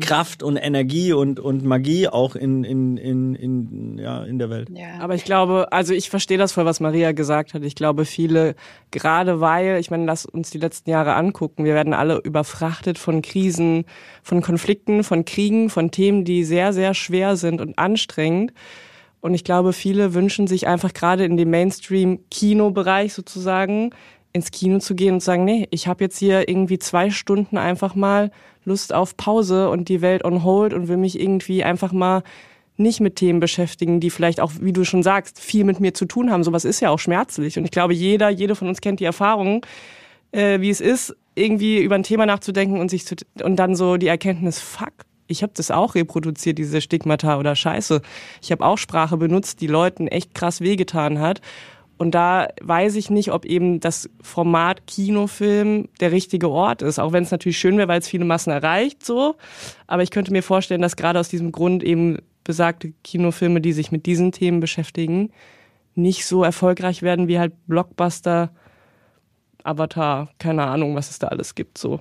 [0.00, 4.68] Kraft und Energie und, und Magie auch in, in, in, in, ja, in der Welt.
[4.72, 5.00] Ja.
[5.00, 7.62] Aber ich glaube, also ich verstehe das voll, was Maria gesagt hat.
[7.64, 8.54] Ich glaube, viele,
[8.90, 13.22] gerade weil, ich meine, lass uns die letzten Jahre angucken, wir werden alle überfrachtet von
[13.22, 13.84] Krisen,
[14.22, 18.52] von Konflikten, von Kriegen, von Themen, die sehr, sehr schwer sind und anstrengend.
[19.24, 23.88] Und ich glaube, viele wünschen sich einfach gerade in dem Mainstream-Kino-Bereich sozusagen
[24.34, 27.56] ins Kino zu gehen und zu sagen, nee, ich habe jetzt hier irgendwie zwei Stunden
[27.56, 28.30] einfach mal
[28.64, 32.22] Lust auf Pause und die Welt on hold und will mich irgendwie einfach mal
[32.76, 36.06] nicht mit Themen beschäftigen, die vielleicht auch, wie du schon sagst, viel mit mir zu
[36.06, 36.42] tun haben.
[36.42, 37.56] Sowas ist ja auch schmerzlich.
[37.56, 39.64] Und ich glaube, jeder, jede von uns kennt die Erfahrung,
[40.32, 43.96] äh, wie es ist, irgendwie über ein Thema nachzudenken und sich zu, und dann so
[43.96, 44.92] die Erkenntnis, fuck,
[45.28, 48.02] ich habe das auch reproduziert, diese Stigmata oder Scheiße.
[48.42, 51.40] Ich habe auch Sprache benutzt, die Leuten echt krass wehgetan hat.
[51.96, 56.98] Und da weiß ich nicht, ob eben das Format Kinofilm der richtige Ort ist.
[56.98, 59.36] Auch wenn es natürlich schön wäre, weil es viele Massen erreicht, so.
[59.86, 63.92] Aber ich könnte mir vorstellen, dass gerade aus diesem Grund eben besagte Kinofilme, die sich
[63.92, 65.30] mit diesen Themen beschäftigen,
[65.94, 68.50] nicht so erfolgreich werden wie halt Blockbuster,
[69.62, 72.00] Avatar, keine Ahnung, was es da alles gibt, so.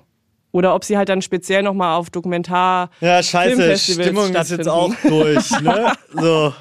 [0.51, 2.91] Oder ob sie halt dann speziell nochmal auf Dokumentar.
[3.01, 5.93] Ja, scheiße, Stimmung ist jetzt auch durch, ne?
[6.13, 6.53] So.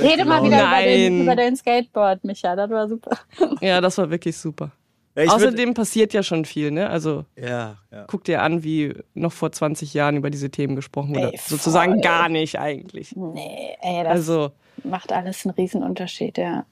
[0.00, 1.22] Rede mal wieder über den, Nein.
[1.22, 3.18] über den Skateboard, Micha, das war super.
[3.60, 4.70] Ja, das war wirklich super.
[5.16, 6.88] Ja, ich würd- Außerdem passiert ja schon viel, ne?
[6.90, 8.04] Also ja, ja.
[8.08, 11.32] guck dir an, wie noch vor 20 Jahren über diese Themen gesprochen wurde.
[11.32, 13.14] Ey, Sozusagen gar nicht eigentlich.
[13.14, 14.50] Nee, ey, das Also,
[14.82, 16.66] macht alles einen Riesenunterschied, ja.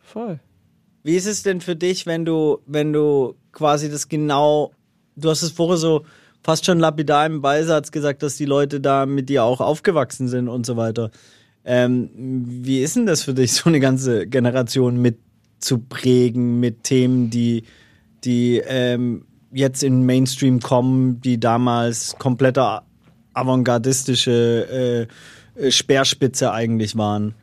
[0.00, 0.40] voll.
[1.02, 4.72] Wie ist es denn für dich, wenn du, wenn du quasi das genau,
[5.16, 6.04] du hast es vorher so
[6.44, 10.48] fast schon lapidar im Beisatz gesagt, dass die Leute da mit dir auch aufgewachsen sind
[10.48, 11.10] und so weiter.
[11.64, 15.18] Ähm, wie ist denn das für dich, so eine ganze Generation mit
[15.58, 17.64] zu prägen mit Themen, die,
[18.24, 22.80] die ähm, jetzt in Mainstream kommen, die damals komplette
[23.34, 25.08] avantgardistische
[25.56, 27.34] äh, äh, Speerspitze eigentlich waren?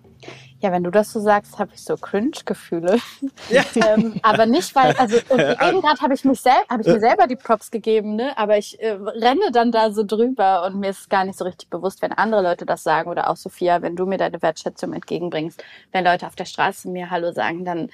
[0.60, 2.98] Ja, wenn du das so sagst, habe ich so Cringe-Gefühle.
[3.76, 7.28] ähm, aber nicht, weil, also eben gerade habe ich mich sel hab ich mir selber
[7.28, 8.36] die Props gegeben, ne?
[8.38, 11.70] Aber ich äh, renne dann da so drüber und mir ist gar nicht so richtig
[11.70, 15.64] bewusst, wenn andere Leute das sagen oder auch Sophia, wenn du mir deine Wertschätzung entgegenbringst,
[15.92, 17.90] wenn Leute auf der Straße mir Hallo sagen, dann,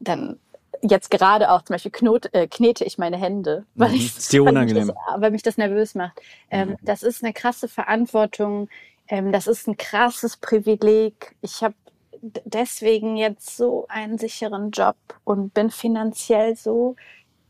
[0.00, 0.38] dann
[0.82, 3.94] jetzt gerade auch zum Beispiel knot, äh, knete ich meine Hände, weil, Mhm.
[3.94, 4.88] ich, Ist dir weil, mich unangenehm.
[4.88, 6.20] das, weil mich das nervös macht.
[6.50, 8.68] Ähm, Das ist eine krasse Verantwortung.
[9.08, 11.34] Ähm, das ist ein krasses Privileg.
[11.42, 11.74] Ich habe
[12.20, 16.96] deswegen jetzt so einen sicheren Job und bin finanziell so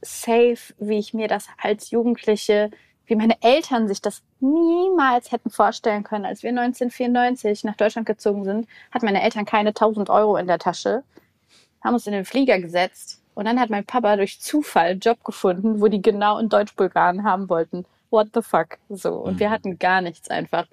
[0.02, 2.70] safe, wie ich mir das als Jugendliche,
[3.06, 6.24] wie meine Eltern sich das niemals hätten vorstellen können.
[6.24, 10.59] Als wir 1994 nach Deutschland gezogen sind, hatten meine Eltern keine 1000 Euro in der
[10.59, 11.02] Tasche,
[11.83, 15.24] haben uns in den Flieger gesetzt und dann hat mein Papa durch Zufall einen Job
[15.24, 17.85] gefunden, wo die genau in Deutsch-Bulgaren haben wollten.
[18.11, 18.78] What the fuck?
[18.88, 19.14] So.
[19.14, 20.66] Und wir hatten gar nichts einfach.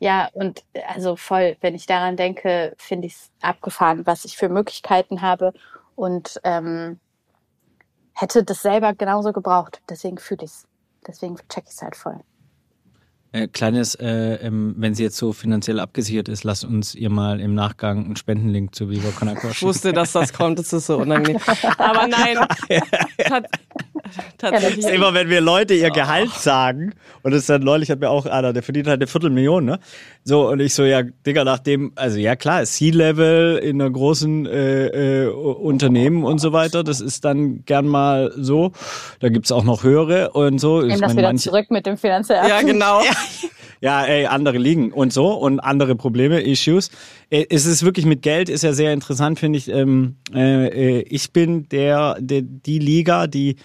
[0.00, 4.48] Ja, und also voll, wenn ich daran denke, finde ich es abgefahren, was ich für
[4.48, 5.52] Möglichkeiten habe
[5.94, 6.98] und ähm,
[8.12, 9.80] hätte das selber genauso gebraucht.
[9.88, 10.66] Deswegen fühle ich es.
[11.06, 12.20] Deswegen check ich es halt voll.
[13.32, 17.40] Äh, kleines, äh, ähm, wenn sie jetzt so finanziell abgesichert ist, lasst uns ihr mal
[17.40, 19.66] im Nachgang einen Spendenlink zu Viva Con Ich schicken.
[19.66, 21.40] wusste, dass das kommt, das ist so unangenehm.
[21.78, 22.38] Aber nein,
[24.38, 24.78] tatsächlich.
[24.84, 28.10] Ist immer, wenn wir Leute ihr Gehalt sagen, und das ist dann neulich hat mir
[28.10, 29.78] auch einer, der verdient halt eine Viertelmillion, ne?
[30.24, 35.24] So, und ich so, ja, Digga, nachdem, also ja klar, C-Level in einer großen äh,
[35.24, 38.72] äh, Unternehmen und so weiter, das ist dann gern mal so.
[39.20, 40.78] Da gibt's auch noch höhere und so.
[40.80, 43.00] Nehmen Ich das meine, wieder manche- zurück mit dem finanziellen Ja, genau.
[43.04, 43.10] Ja,
[43.84, 46.90] Ja, ey, andere liegen und so und andere Probleme, Issues.
[47.28, 49.68] Äh, es ist wirklich mit Geld, ist ja sehr interessant, finde ich.
[49.68, 53.56] Ähm, äh, ich bin der, der, die Liga, die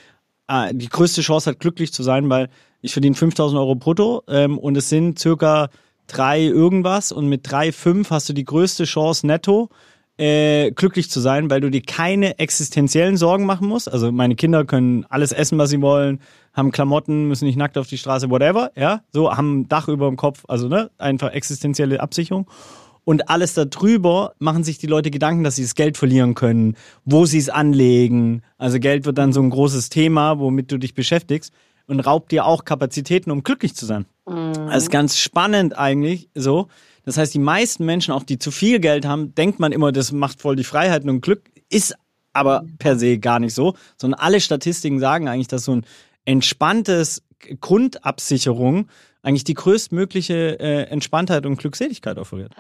[0.50, 2.50] äh, die größte Chance hat, glücklich zu sein, weil
[2.82, 5.70] ich verdiene 5000 Euro brutto ähm, und es sind circa
[6.08, 9.70] drei irgendwas und mit drei, fünf hast du die größte Chance netto
[10.18, 13.90] äh, glücklich zu sein, weil du dir keine existenziellen Sorgen machen musst.
[13.90, 16.20] Also meine Kinder können alles essen, was sie wollen,
[16.54, 20.08] haben Klamotten, müssen nicht nackt auf die Straße, whatever, ja, so haben ein Dach über
[20.08, 22.50] dem Kopf, also ne, einfach existenzielle Absicherung.
[23.06, 27.26] Und alles darüber machen sich die Leute Gedanken, dass sie das Geld verlieren können, wo
[27.26, 28.44] sie es anlegen.
[28.60, 31.52] Also Geld wird dann so ein großes Thema, womit du dich beschäftigst
[31.88, 34.06] und raubt dir auch Kapazitäten, um glücklich zu sein.
[34.28, 34.54] Mhm.
[34.70, 36.68] Also ganz spannend eigentlich so.
[37.04, 40.12] Das heißt, die meisten Menschen, auch die zu viel Geld haben, denkt man immer, das
[40.12, 41.96] macht voll die Freiheit und Glück, ist
[42.34, 45.86] aber per se gar nicht so, sondern alle Statistiken sagen eigentlich, dass so ein
[46.26, 47.24] entspanntes
[47.62, 48.88] Grundabsicherung
[49.22, 52.54] eigentlich die größtmögliche äh, Entspanntheit und Glückseligkeit offeriert.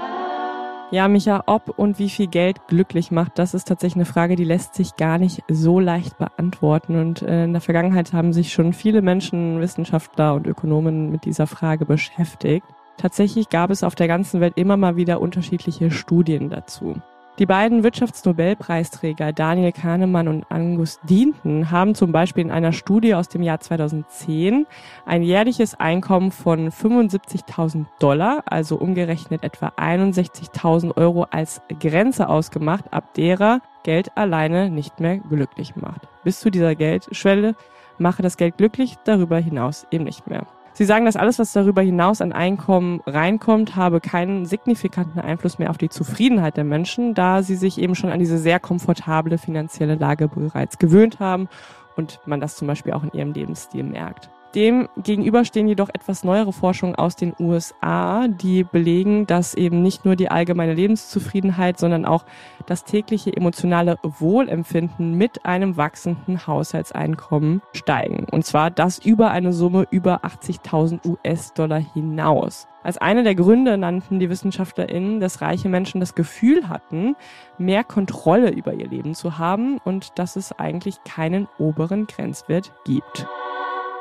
[0.91, 4.43] Ja, Micha, ob und wie viel Geld glücklich macht, das ist tatsächlich eine Frage, die
[4.43, 6.99] lässt sich gar nicht so leicht beantworten.
[6.99, 11.45] Und äh, in der Vergangenheit haben sich schon viele Menschen, Wissenschaftler und Ökonomen mit dieser
[11.45, 12.65] Frage beschäftigt.
[12.97, 16.99] Tatsächlich gab es auf der ganzen Welt immer mal wieder unterschiedliche Studien dazu.
[17.39, 23.29] Die beiden Wirtschaftsnobelpreisträger Daniel Kahnemann und Angus Deaton haben zum Beispiel in einer Studie aus
[23.29, 24.67] dem Jahr 2010
[25.05, 33.13] ein jährliches Einkommen von 75.000 Dollar, also umgerechnet etwa 61.000 Euro als Grenze ausgemacht, ab
[33.13, 36.09] derer Geld alleine nicht mehr glücklich macht.
[36.25, 37.55] Bis zu dieser Geldschwelle
[37.97, 40.45] mache das Geld glücklich, darüber hinaus eben nicht mehr.
[40.79, 45.71] Sie sagen, dass alles, was darüber hinaus an Einkommen reinkommt, habe keinen signifikanten Einfluss mehr
[45.71, 49.95] auf die Zufriedenheit der Menschen, da sie sich eben schon an diese sehr komfortable finanzielle
[49.95, 51.49] Lage bereits gewöhnt haben
[51.97, 54.29] und man das zum Beispiel auch in ihrem Lebensstil merkt.
[54.55, 60.05] Dem gegenüber stehen jedoch etwas neuere Forschungen aus den USA, die belegen, dass eben nicht
[60.05, 62.25] nur die allgemeine Lebenszufriedenheit, sondern auch
[62.65, 68.25] das tägliche emotionale Wohlempfinden mit einem wachsenden Haushaltseinkommen steigen.
[68.31, 72.67] Und zwar das über eine Summe über 80.000 US-Dollar hinaus.
[72.81, 77.15] Als eine der Gründe nannten die WissenschaftlerInnen, dass reiche Menschen das Gefühl hatten,
[77.59, 83.27] mehr Kontrolle über ihr Leben zu haben und dass es eigentlich keinen oberen Grenzwert gibt.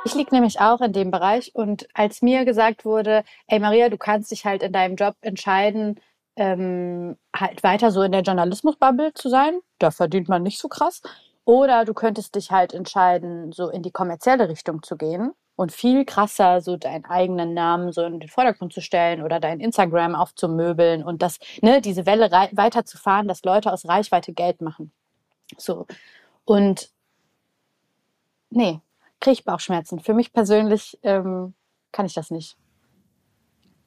[0.05, 3.99] Ich liege nämlich auch in dem Bereich und als mir gesagt wurde, ey Maria, du
[3.99, 6.01] kannst dich halt in deinem Job entscheiden,
[6.37, 11.03] ähm, halt weiter so in der Journalismusbubble zu sein, da verdient man nicht so krass,
[11.45, 16.05] oder du könntest dich halt entscheiden, so in die kommerzielle Richtung zu gehen und viel
[16.05, 21.03] krasser so deinen eigenen Namen so in den Vordergrund zu stellen oder dein Instagram aufzumöbeln
[21.03, 24.93] und das, ne, diese Welle weiterzufahren, dass Leute aus Reichweite Geld machen.
[25.57, 25.87] So.
[26.45, 26.91] Und
[28.51, 28.81] nee,
[29.21, 30.01] kriege ich Bauchschmerzen.
[30.01, 31.55] Für mich persönlich ähm,
[31.93, 32.57] kann ich das nicht.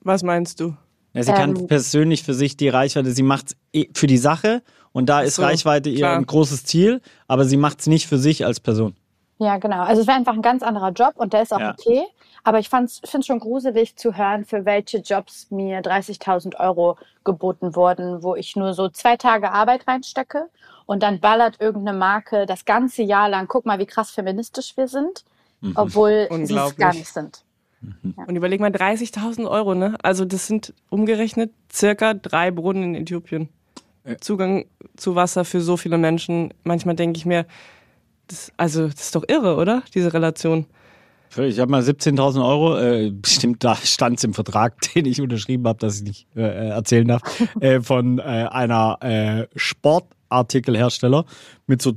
[0.01, 0.75] Was meinst du?
[1.13, 4.63] Ja, sie kann ähm, persönlich für sich die Reichweite, sie macht es für die Sache
[4.93, 6.15] und da ist so, Reichweite ihr klar.
[6.15, 8.95] ein großes Ziel, aber sie macht es nicht für sich als Person.
[9.37, 9.81] Ja, genau.
[9.81, 11.71] Also es wäre einfach ein ganz anderer Job und der ist auch ja.
[11.71, 12.03] okay.
[12.43, 17.75] Aber ich finde es schon gruselig zu hören, für welche Jobs mir 30.000 Euro geboten
[17.75, 20.47] wurden, wo ich nur so zwei Tage Arbeit reinstecke
[20.91, 24.89] und dann ballert irgendeine Marke das ganze Jahr lang, guck mal, wie krass feministisch wir
[24.89, 25.23] sind,
[25.61, 25.71] mhm.
[25.75, 27.45] obwohl sie es gar nicht sind.
[27.79, 28.13] Mhm.
[28.17, 28.25] Ja.
[28.25, 29.95] Und überleg mal, 30.000 Euro, ne?
[30.03, 33.47] Also das sind umgerechnet circa drei Brunnen in Äthiopien.
[34.03, 34.17] Ja.
[34.17, 34.65] Zugang
[34.97, 36.53] zu Wasser für so viele Menschen.
[36.65, 37.45] Manchmal denke ich mir,
[38.27, 39.83] das, also das ist doch irre, oder?
[39.95, 40.65] Diese Relation.
[41.37, 45.65] Ich habe mal 17.000 Euro, äh, bestimmt da stand es im Vertrag, den ich unterschrieben
[45.69, 47.21] habe, dass ich nicht äh, erzählen darf,
[47.61, 49.47] äh, von äh, einer äh,
[50.31, 51.25] Sportartikelhersteller
[51.67, 51.93] mit so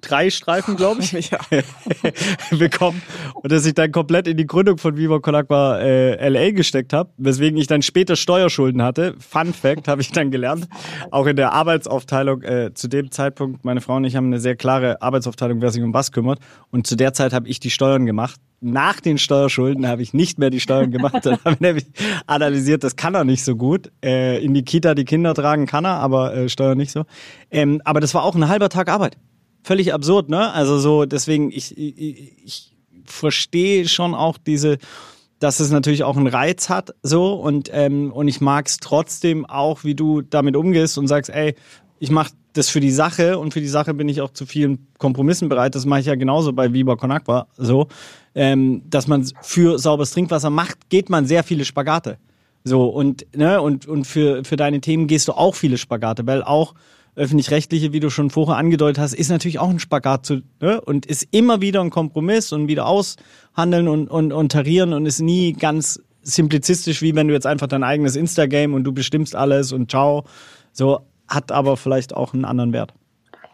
[0.00, 1.38] drei Streifen, glaube ich, ja.
[2.58, 3.02] bekommen
[3.34, 6.92] und dass ich dann komplett in die Gründung von Viva Con Agua äh, LA gesteckt
[6.92, 9.14] habe, weswegen ich dann später Steuerschulden hatte.
[9.18, 10.68] Fun Fact habe ich dann gelernt,
[11.10, 14.56] auch in der Arbeitsaufteilung äh, zu dem Zeitpunkt, meine Frau und ich haben eine sehr
[14.56, 16.38] klare Arbeitsaufteilung, wer sich um was kümmert
[16.70, 18.40] und zu der Zeit habe ich die Steuern gemacht.
[18.62, 21.24] Nach den Steuerschulden habe ich nicht mehr die Steuern gemacht.
[21.24, 21.86] Dann habe ich nämlich
[22.26, 23.90] analysiert, das kann er nicht so gut.
[24.04, 27.04] Äh, in die Kita die Kinder tragen kann er, aber äh, Steuern nicht so.
[27.50, 29.16] Ähm, aber das war auch ein halber Tag Arbeit
[29.62, 30.52] völlig absurd, ne?
[30.52, 34.78] Also so, deswegen, ich, ich, ich verstehe schon auch diese,
[35.38, 39.46] dass es natürlich auch einen Reiz hat, so und ähm, und ich mag es trotzdem
[39.46, 41.54] auch, wie du damit umgehst und sagst, ey,
[41.98, 44.88] ich mache das für die Sache und für die Sache bin ich auch zu vielen
[44.98, 45.74] Kompromissen bereit.
[45.74, 47.16] Das mache ich ja genauso bei Viva Con
[47.56, 47.88] so,
[48.34, 52.18] ähm, dass man für sauberes Trinkwasser macht, geht man sehr viele Spagate,
[52.64, 56.42] so und ne und und für für deine Themen gehst du auch viele Spagate, weil
[56.42, 56.74] auch
[57.20, 60.80] öffentlich-rechtliche, wie du schon vorher angedeutet hast, ist natürlich auch ein Spagat zu, ne?
[60.80, 65.20] und ist immer wieder ein Kompromiss und wieder aushandeln und, und, und tarieren und ist
[65.20, 69.72] nie ganz simplizistisch, wie wenn du jetzt einfach dein eigenes Instagame und du bestimmst alles
[69.72, 70.24] und ciao.
[70.72, 72.92] So hat aber vielleicht auch einen anderen Wert.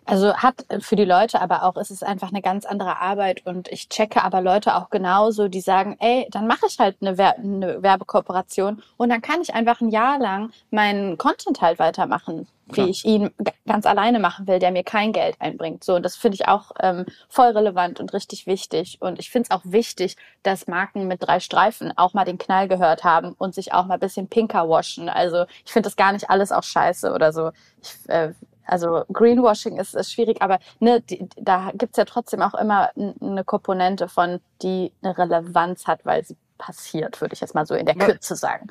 [0.08, 3.66] Also hat für die Leute aber auch, ist es einfach eine ganz andere Arbeit und
[3.68, 7.36] ich checke aber Leute auch genauso, die sagen, ey, dann mache ich halt eine, Wer
[7.36, 12.86] eine Werbekooperation und dann kann ich einfach ein Jahr lang meinen Content halt weitermachen, Klar.
[12.86, 13.30] wie ich ihn
[13.66, 15.84] ganz alleine machen will, der mir kein Geld einbringt.
[15.84, 18.98] So, und das finde ich auch ähm, voll relevant und richtig wichtig.
[19.00, 22.66] Und ich finde es auch wichtig, dass Marken mit drei Streifen auch mal den Knall
[22.66, 25.08] gehört haben und sich auch mal ein bisschen pinker waschen.
[25.08, 27.50] Also ich finde das gar nicht alles auch scheiße oder so.
[27.82, 28.32] Ich äh,
[28.66, 33.44] also Greenwashing ist, ist schwierig, aber ne, die, da gibt's ja trotzdem auch immer eine
[33.44, 37.86] Komponente von, die eine Relevanz hat, weil sie passiert, würde ich jetzt mal so in
[37.86, 38.68] der Kürze sagen.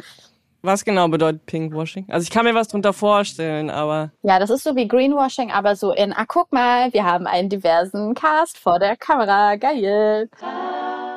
[0.66, 2.08] Was genau bedeutet Pinkwashing?
[2.10, 4.12] Also ich kann mir was drunter vorstellen, aber.
[4.24, 7.50] Ja, das ist so wie Greenwashing, aber so in, ah, guck mal, wir haben einen
[7.50, 9.58] diversen Cast vor der Kamera.
[9.58, 10.28] Geil.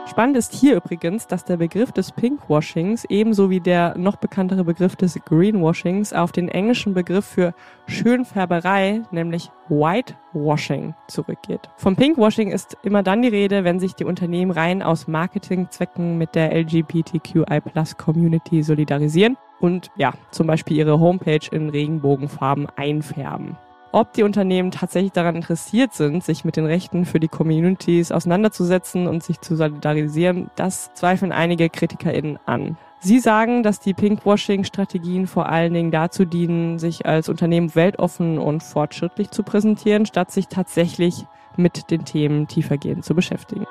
[0.08, 4.96] Spannend ist hier übrigens, dass der Begriff des Pinkwashings ebenso wie der noch bekanntere Begriff
[4.96, 7.52] des Greenwashings auf den englischen Begriff für
[7.86, 11.68] Schönfärberei, nämlich Whitewashing, zurückgeht.
[11.76, 16.34] Vom Pinkwashing ist immer dann die Rede, wenn sich die Unternehmen rein aus Marketingzwecken mit
[16.34, 23.58] der LGBTQI-Plus-Community solidarisieren und ja, zum Beispiel ihre Homepage in Regenbogenfarben einfärben.
[23.90, 29.06] Ob die Unternehmen tatsächlich daran interessiert sind, sich mit den Rechten für die Communities auseinanderzusetzen
[29.06, 32.76] und sich zu solidarisieren, das zweifeln einige KritikerInnen an.
[33.00, 38.62] Sie sagen, dass die Pinkwashing-Strategien vor allen Dingen dazu dienen, sich als Unternehmen weltoffen und
[38.62, 41.24] fortschrittlich zu präsentieren, statt sich tatsächlich
[41.56, 43.64] mit den Themen tiefergehend zu beschäftigen.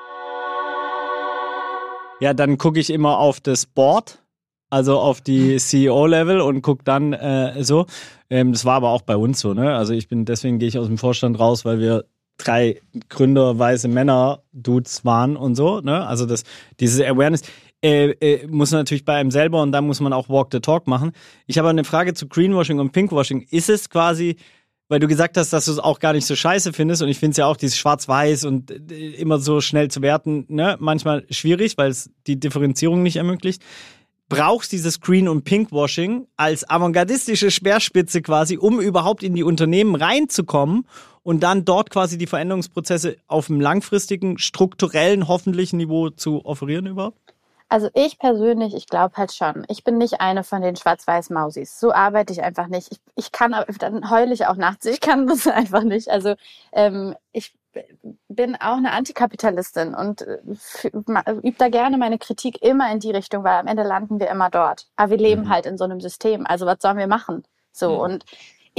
[2.20, 4.20] Ja, dann gucke ich immer auf das Board
[4.70, 7.86] also auf die CEO-Level und guck dann äh, so.
[8.30, 9.74] Ähm, das war aber auch bei uns so, ne?
[9.74, 12.04] Also ich bin, deswegen gehe ich aus dem Vorstand raus, weil wir
[12.36, 16.06] drei Gründer, weiße Männer, Dudes waren und so, ne?
[16.06, 16.44] Also das,
[16.80, 17.42] diese Awareness.
[17.80, 20.88] Äh, äh, muss natürlich bei einem selber und da muss man auch Walk the Talk
[20.88, 21.12] machen.
[21.46, 23.46] Ich habe eine Frage zu Greenwashing und Pinkwashing.
[23.50, 24.34] Ist es quasi,
[24.88, 27.20] weil du gesagt hast, dass du es auch gar nicht so scheiße findest und ich
[27.20, 31.24] finde es ja auch dieses Schwarz-Weiß und äh, immer so schnell zu werten, ne, manchmal
[31.30, 33.62] schwierig, weil es die Differenzierung nicht ermöglicht
[34.28, 40.86] brauchst dieses Green- und Pinkwashing als avantgardistische Speerspitze quasi, um überhaupt in die Unternehmen reinzukommen
[41.22, 47.18] und dann dort quasi die Veränderungsprozesse auf einem langfristigen, strukturellen, hoffentlichen Niveau zu offerieren überhaupt?
[47.70, 49.66] Also ich persönlich, ich glaube halt schon.
[49.68, 51.78] Ich bin nicht eine von den Schwarz-Weiß-Mausis.
[51.78, 52.90] So arbeite ich einfach nicht.
[52.90, 54.86] Ich, ich kann, dann heule ich auch nachts.
[54.86, 56.08] Ich kann das einfach nicht.
[56.08, 56.34] Also
[56.72, 57.52] ähm, ich
[58.28, 60.38] bin auch eine Antikapitalistin und äh,
[60.92, 64.50] übe da gerne meine Kritik immer in die Richtung, weil am Ende landen wir immer
[64.50, 64.86] dort.
[64.96, 65.48] Aber wir leben mhm.
[65.48, 66.46] halt in so einem System.
[66.46, 67.44] Also was sollen wir machen?
[67.72, 68.00] So mhm.
[68.00, 68.24] und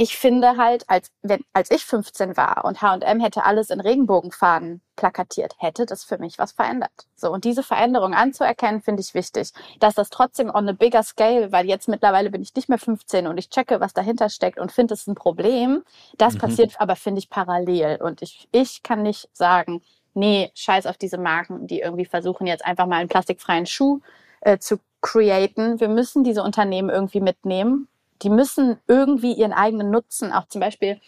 [0.00, 4.80] ich finde halt, als, wenn, als ich 15 war und H&M hätte alles in Regenbogenfahnen
[4.96, 6.90] plakatiert, hätte das für mich was verändert.
[7.16, 9.52] So, und diese Veränderung anzuerkennen, finde ich wichtig.
[9.78, 13.26] Dass das trotzdem on a bigger scale, weil jetzt mittlerweile bin ich nicht mehr 15
[13.26, 15.82] und ich checke, was dahinter steckt und finde es ein Problem.
[16.16, 16.38] Das mhm.
[16.38, 18.00] passiert aber, finde ich, parallel.
[18.00, 19.82] Und ich, ich kann nicht sagen,
[20.14, 24.00] nee, scheiß auf diese Marken, die irgendwie versuchen, jetzt einfach mal einen plastikfreien Schuh
[24.40, 25.78] äh, zu createn.
[25.78, 27.86] Wir müssen diese Unternehmen irgendwie mitnehmen
[28.22, 31.00] die müssen irgendwie ihren eigenen Nutzen, auch zum Beispiel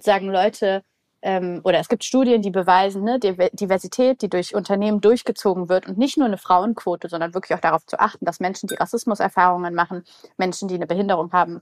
[0.00, 0.82] sagen Leute,
[1.22, 5.98] ähm, oder es gibt Studien, die beweisen, ne, Diversität, die durch Unternehmen durchgezogen wird und
[5.98, 10.04] nicht nur eine Frauenquote, sondern wirklich auch darauf zu achten, dass Menschen, die Rassismuserfahrungen machen,
[10.38, 11.60] Menschen, die eine Behinderung haben,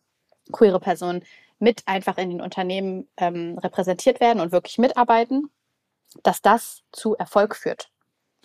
[0.52, 1.24] queere Personen
[1.58, 5.50] mit einfach in den Unternehmen ähm, repräsentiert werden und wirklich mitarbeiten,
[6.22, 7.90] dass das zu Erfolg führt.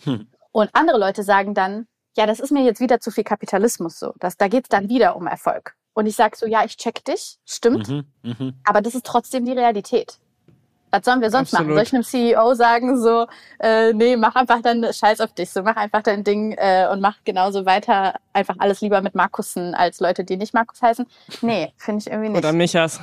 [0.02, 0.26] Hm.
[0.50, 1.86] Und andere Leute sagen dann,
[2.16, 4.14] ja, das ist mir jetzt wieder zu viel Kapitalismus so.
[4.18, 5.76] Das, da geht es dann wieder um Erfolg.
[5.94, 8.52] Und ich sage so, ja, ich check dich, stimmt, mhm, mh.
[8.64, 10.18] aber das ist trotzdem die Realität.
[10.90, 11.74] Was sollen wir sonst Absolut.
[11.74, 11.74] machen?
[11.74, 13.26] Soll ich einem CEO sagen, so,
[13.58, 17.00] äh, nee, mach einfach dann Scheiß auf dich, so mach einfach dein Ding äh, und
[17.00, 21.04] mach genauso weiter, einfach alles lieber mit Markussen als Leute, die nicht Markus heißen?
[21.42, 22.38] Nee, finde ich irgendwie nicht.
[22.38, 23.00] Oder Michas.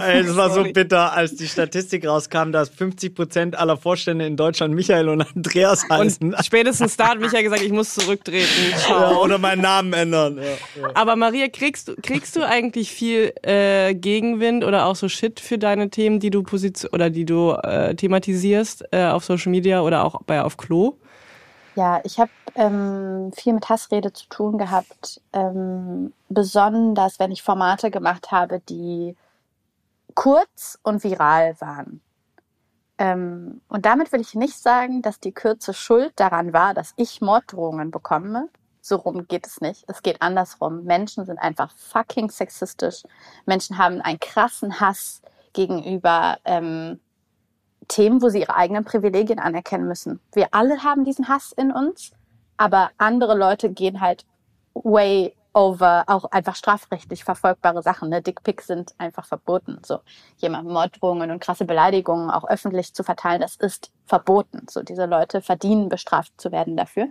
[0.00, 4.74] Es war so bitter, als die Statistik rauskam, dass 50 Prozent aller Vorstände in Deutschland
[4.74, 6.34] Michael und Andreas heißen.
[6.34, 8.46] Und spätestens da hat Michael gesagt, ich muss zurücktreten.
[8.88, 10.38] Ja, oder meinen Namen ändern.
[10.38, 10.90] Ja, ja.
[10.94, 15.58] Aber Maria, kriegst du, kriegst du eigentlich viel äh, Gegenwind oder auch so Shit für
[15.58, 20.04] deine Themen, die du position oder die du äh, thematisierst äh, auf Social Media oder
[20.04, 20.96] auch bei auf Klo?
[21.76, 27.90] Ja, ich habe ähm, viel mit Hassrede zu tun gehabt, ähm, besonders wenn ich Formate
[27.90, 29.14] gemacht habe, die
[30.16, 32.00] kurz und viral waren.
[32.98, 37.20] Ähm, und damit will ich nicht sagen, dass die Kürze schuld daran war, dass ich
[37.20, 38.48] Morddrohungen bekomme.
[38.80, 39.84] So rum geht es nicht.
[39.86, 40.84] Es geht andersrum.
[40.84, 43.02] Menschen sind einfach fucking sexistisch.
[43.44, 45.20] Menschen haben einen krassen Hass
[45.52, 46.98] gegenüber ähm,
[47.88, 50.20] Themen, wo sie ihre eigenen Privilegien anerkennen müssen.
[50.32, 52.12] Wir alle haben diesen Hass in uns,
[52.56, 54.24] aber andere Leute gehen halt
[54.72, 58.10] way over auch einfach strafrechtlich verfolgbare Sachen.
[58.10, 58.20] Ne?
[58.20, 59.78] Dickpics sind einfach verboten.
[59.84, 60.00] So
[60.36, 64.66] jemand Morddrohungen und krasse Beleidigungen auch öffentlich zu verteilen, das ist verboten.
[64.68, 67.08] So diese Leute verdienen bestraft zu werden dafür.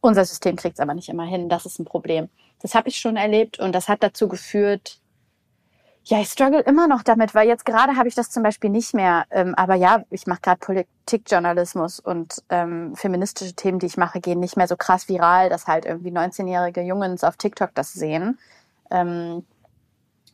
[0.00, 1.48] Unser System kriegt es aber nicht immer hin.
[1.48, 2.28] Das ist ein Problem.
[2.60, 4.99] Das habe ich schon erlebt und das hat dazu geführt,
[6.04, 8.94] ja, ich struggle immer noch damit, weil jetzt gerade habe ich das zum Beispiel nicht
[8.94, 9.24] mehr.
[9.30, 14.40] Ähm, aber ja, ich mache gerade Politikjournalismus und ähm, feministische Themen, die ich mache, gehen
[14.40, 18.38] nicht mehr so krass viral, dass halt irgendwie 19-jährige Jungs auf TikTok das sehen.
[18.90, 19.46] Ähm,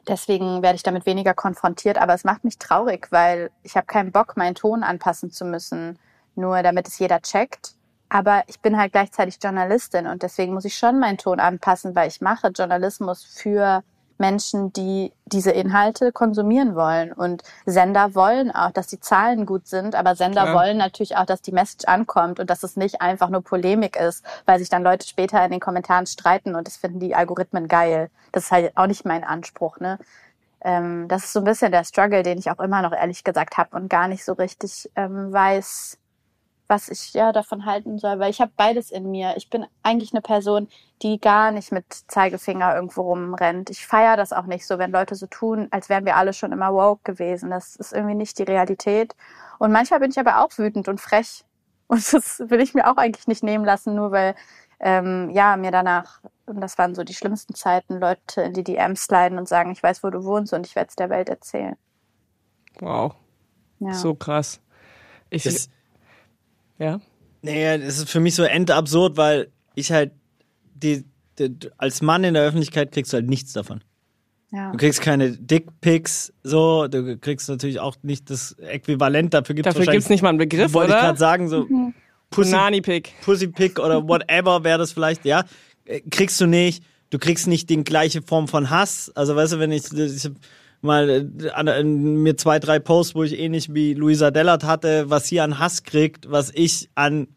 [0.08, 4.12] deswegen werde ich damit weniger konfrontiert, aber es macht mich traurig, weil ich habe keinen
[4.12, 5.98] Bock, meinen Ton anpassen zu müssen,
[6.36, 7.74] nur damit es jeder checkt.
[8.08, 12.08] Aber ich bin halt gleichzeitig Journalistin und deswegen muss ich schon meinen Ton anpassen, weil
[12.08, 13.82] ich mache Journalismus für
[14.18, 17.12] Menschen, die diese Inhalte konsumieren wollen.
[17.12, 20.54] Und Sender wollen auch, dass die Zahlen gut sind, aber Sender Klar.
[20.54, 24.24] wollen natürlich auch, dass die Message ankommt und dass es nicht einfach nur Polemik ist,
[24.46, 28.10] weil sich dann Leute später in den Kommentaren streiten und das finden die Algorithmen geil.
[28.32, 29.98] Das ist halt auch nicht mein Anspruch, ne?
[30.62, 33.56] Ähm, das ist so ein bisschen der Struggle, den ich auch immer noch ehrlich gesagt
[33.56, 35.98] habe und gar nicht so richtig ähm, weiß,
[36.68, 39.34] was ich ja davon halten soll, weil ich habe beides in mir.
[39.36, 40.68] Ich bin eigentlich eine Person,
[41.02, 43.70] die gar nicht mit Zeigefinger irgendwo rumrennt.
[43.70, 46.52] Ich feiere das auch nicht so, wenn Leute so tun, als wären wir alle schon
[46.52, 47.50] immer woke gewesen.
[47.50, 49.14] Das ist irgendwie nicht die Realität.
[49.58, 51.44] Und manchmal bin ich aber auch wütend und frech.
[51.88, 54.34] Und das will ich mir auch eigentlich nicht nehmen lassen, nur weil
[54.80, 59.04] ähm, ja mir danach, und das waren so die schlimmsten Zeiten, Leute in die DMs
[59.04, 61.76] sliden und sagen, ich weiß, wo du wohnst und ich werde es der Welt erzählen.
[62.80, 63.14] Wow.
[63.78, 63.94] Ja.
[63.94, 64.60] So krass.
[65.30, 65.70] Ich, das,
[66.78, 67.00] ja.
[67.42, 70.12] Naja, das ist für mich so endabsurd, weil ich halt
[70.74, 71.04] die,
[71.38, 73.82] die, als Mann in der Öffentlichkeit kriegst du halt nichts davon.
[74.52, 74.70] Ja.
[74.72, 79.74] Du kriegst keine Dickpics, so, du kriegst natürlich auch nicht das Äquivalent, dafür gibt es
[79.74, 81.00] Dafür gibt es nicht mal einen Begriff, wollte oder?
[81.00, 81.94] ich gerade sagen, so mhm.
[82.30, 83.02] Pussy.
[83.22, 85.44] Pussy-Pick oder whatever wäre das vielleicht, ja.
[85.84, 86.84] Äh, kriegst du nicht.
[87.10, 89.12] Du kriegst nicht die gleiche Form von Hass.
[89.14, 90.28] Also weißt du, wenn ich, ich
[90.86, 95.40] mal äh, mir zwei, drei Posts, wo ich ähnlich wie Luisa Dellert hatte, was sie
[95.40, 97.28] an Hass kriegt, was ich an,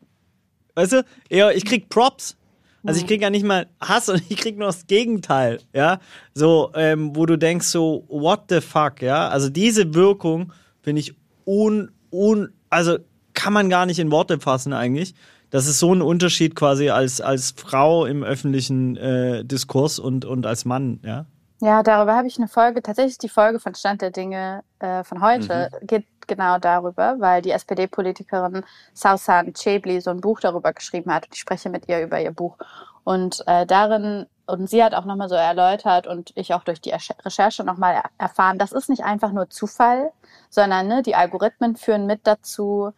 [0.76, 2.36] weißt du, eher, ich krieg Props.
[2.84, 6.00] Also ich krieg ja nicht mal Hass und ich krieg nur das Gegenteil, ja.
[6.34, 9.28] So, ähm, wo du denkst so, what the fuck, ja.
[9.28, 11.14] Also diese Wirkung finde ich
[11.46, 12.98] un, un, also
[13.34, 15.14] kann man gar nicht in Worte fassen eigentlich.
[15.50, 20.46] Das ist so ein Unterschied quasi als, als Frau im öffentlichen äh, Diskurs und, und
[20.46, 21.26] als Mann, ja.
[21.62, 25.22] Ja, darüber habe ich eine Folge, tatsächlich die Folge von Stand der Dinge äh, von
[25.22, 25.88] heute mhm.
[25.88, 31.34] geht genau darüber, weil die SPD-Politikerin Sausan Chebli so ein Buch darüber geschrieben hat und
[31.34, 32.58] ich spreche mit ihr über ihr Buch.
[33.04, 36.92] Und äh, darin, und sie hat auch nochmal so erläutert und ich auch durch die
[36.92, 40.12] Recherche nochmal erfahren, das ist nicht einfach nur Zufall,
[40.50, 42.92] sondern ne, die Algorithmen führen mit dazu,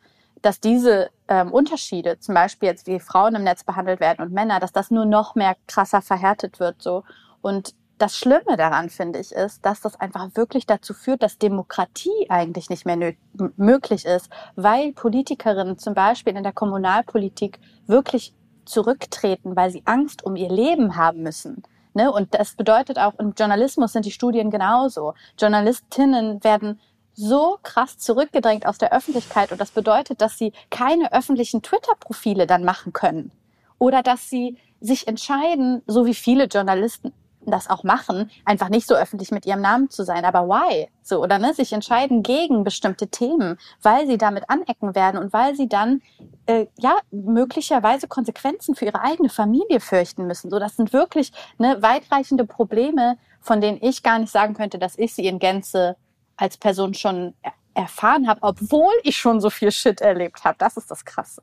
[0.44, 4.60] dass diese ähm, Unterschiede, zum Beispiel jetzt wie Frauen im Netz behandelt werden und Männer,
[4.60, 7.04] dass das nur noch mehr krasser verhärtet wird so.
[7.42, 12.30] Und das Schlimme daran, finde ich, ist, dass das einfach wirklich dazu führt, dass Demokratie
[12.30, 13.14] eigentlich nicht mehr
[13.58, 18.34] möglich ist, weil Politikerinnen zum Beispiel in der Kommunalpolitik wirklich
[18.66, 21.62] zurücktreten, weil sie Angst um ihr Leben haben müssen.
[21.94, 22.12] Ne?
[22.12, 25.14] Und das bedeutet auch, im Journalismus sind die Studien genauso.
[25.38, 26.80] Journalistinnen werden
[27.14, 32.64] so krass zurückgedrängt aus der Öffentlichkeit und das bedeutet, dass sie keine öffentlichen Twitter-Profile dann
[32.64, 33.32] machen können.
[33.78, 37.14] Oder dass sie sich entscheiden, so wie viele Journalisten
[37.46, 40.26] das auch machen, einfach nicht so öffentlich mit ihrem Namen zu sein.
[40.26, 40.90] Aber why?
[41.02, 45.56] So, oder ne, sich entscheiden gegen bestimmte Themen, weil sie damit anecken werden und weil
[45.56, 46.02] sie dann
[46.46, 50.50] äh, ja möglicherweise Konsequenzen für ihre eigene Familie fürchten müssen.
[50.52, 54.98] So, das sind wirklich ne, weitreichende Probleme, von denen ich gar nicht sagen könnte, dass
[54.98, 55.96] ich sie in Gänze
[56.38, 57.34] als Person schon
[57.74, 60.58] erfahren habe, obwohl ich schon so viel Shit erlebt habe.
[60.58, 61.42] Das ist das Krasse.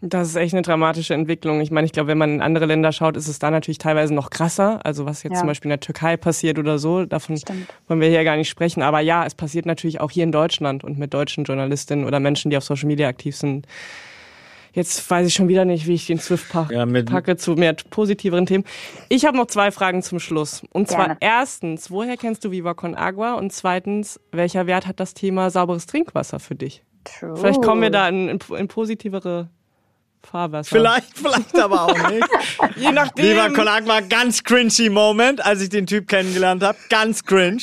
[0.00, 1.60] Das ist echt eine dramatische Entwicklung.
[1.60, 4.14] Ich meine, ich glaube, wenn man in andere Länder schaut, ist es da natürlich teilweise
[4.14, 4.84] noch krasser.
[4.84, 5.38] Also was jetzt ja.
[5.40, 7.66] zum Beispiel in der Türkei passiert oder so, davon Stimmt.
[7.88, 8.82] wollen wir hier gar nicht sprechen.
[8.82, 12.50] Aber ja, es passiert natürlich auch hier in Deutschland und mit deutschen Journalistinnen oder Menschen,
[12.50, 13.66] die auf Social Media aktiv sind.
[14.72, 17.74] Jetzt weiß ich schon wieder nicht, wie ich den Swift pack ja, packe zu mehr
[17.90, 18.62] positiveren Themen.
[19.08, 20.62] Ich habe noch zwei Fragen zum Schluss.
[20.70, 21.18] Und zwar Gerne.
[21.20, 23.34] erstens, woher kennst du Viva Con Agua?
[23.34, 26.84] Und zweitens, welcher Wert hat das Thema sauberes Trinkwasser für dich?
[27.02, 27.36] True.
[27.36, 29.48] Vielleicht kommen wir da in, in, in positivere
[30.22, 30.76] Fahrwasser.
[30.76, 32.26] Vielleicht, vielleicht aber auch nicht.
[32.76, 33.24] Je nachdem.
[33.24, 36.78] Lieber Konak war ganz cringy Moment, als ich den Typ kennengelernt habe.
[36.88, 37.62] Ganz cringe.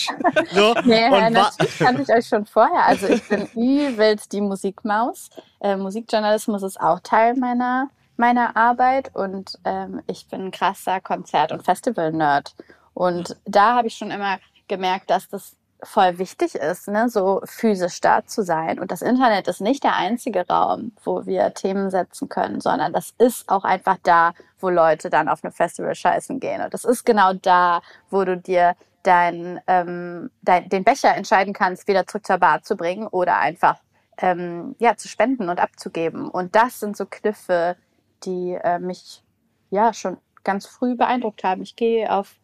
[0.51, 0.74] So.
[0.86, 2.86] Nee, und natürlich kannte ich euch schon vorher.
[2.86, 5.30] Also ich bin übelst die Musikmaus.
[5.60, 11.51] Äh, Musikjournalismus ist auch Teil meiner, meiner Arbeit und ähm, ich bin ein krasser Konzert-
[11.51, 12.56] und Festival-Nerd.
[12.93, 18.02] Und da habe ich schon immer gemerkt, dass das voll wichtig ist, ne, so physisch
[18.02, 18.80] da zu sein.
[18.80, 23.14] Und das Internet ist nicht der einzige Raum, wo wir Themen setzen können, sondern das
[23.18, 26.62] ist auch einfach da, wo Leute dann auf eine Festival scheißen gehen.
[26.62, 31.88] Und das ist genau da, wo du dir dein, ähm, dein, den Becher entscheiden kannst,
[31.88, 33.78] wieder zurück zur Bar zu bringen oder einfach
[34.18, 36.30] ähm, ja, zu spenden und abzugeben.
[36.30, 37.76] Und das sind so Kniffe,
[38.24, 39.24] die äh, mich
[39.70, 41.62] ja schon ganz früh beeindruckt haben.
[41.62, 42.36] Ich gehe auf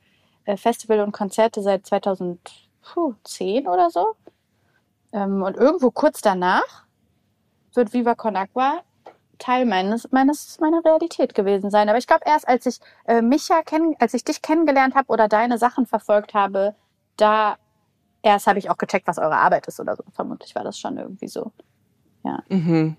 [0.46, 1.88] äh, Festival und Konzerte seit
[2.82, 4.16] 2010 oder so.
[5.14, 6.86] Ähm, und irgendwo kurz danach
[7.74, 8.84] wird Viva Con Agua
[9.42, 11.90] Teil meines, meines, meiner Realität gewesen sein.
[11.90, 15.28] Aber ich glaube, erst als ich äh, Micha kenn, als ich dich kennengelernt habe oder
[15.28, 16.76] deine Sachen verfolgt habe,
[17.18, 17.58] da
[18.22, 20.04] erst habe ich auch gecheckt, was eure Arbeit ist oder so.
[20.14, 21.52] Vermutlich war das schon irgendwie so.
[22.24, 22.44] Ja.
[22.50, 22.96] Mhm.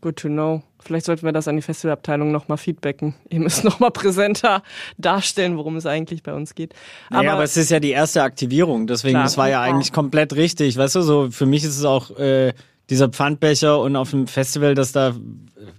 [0.00, 0.62] Good to know.
[0.82, 3.14] Vielleicht sollten wir das an die Festivalabteilung nochmal feedbacken.
[3.28, 4.62] Ihr müsst nochmal präsenter
[4.98, 6.74] darstellen, worum es eigentlich bei uns geht.
[7.10, 9.92] Aber, naja, aber es ist ja die erste Aktivierung, deswegen, klar, das war ja eigentlich
[9.92, 10.78] komplett richtig.
[10.78, 12.54] Weißt du, so für mich ist es auch äh,
[12.90, 15.14] dieser Pfandbecher und auf dem Festival, dass da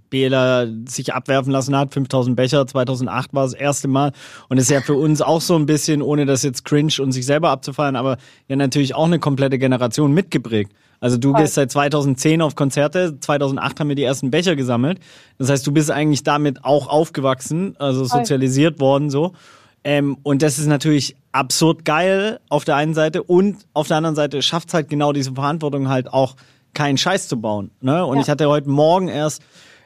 [0.09, 4.13] Bela sich abwerfen lassen hat, 5000 Becher, 2008 war das erste Mal
[4.49, 7.25] und ist ja für uns auch so ein bisschen, ohne das jetzt cringe und sich
[7.25, 10.71] selber abzufallen, aber ja natürlich auch eine komplette Generation mitgeprägt.
[11.01, 14.99] Also du gehst seit 2010 auf Konzerte, 2008 haben wir die ersten Becher gesammelt.
[15.39, 19.33] Das heißt, du bist eigentlich damit auch aufgewachsen, also sozialisiert worden so.
[19.83, 24.15] Ähm, und das ist natürlich absurd geil auf der einen Seite und auf der anderen
[24.15, 26.35] Seite schafft es halt genau diese Verantwortung halt auch
[26.73, 27.71] keinen Scheiß zu bauen.
[27.81, 28.05] Ne?
[28.05, 28.21] Und ja.
[28.23, 29.41] ich hatte heute Morgen erst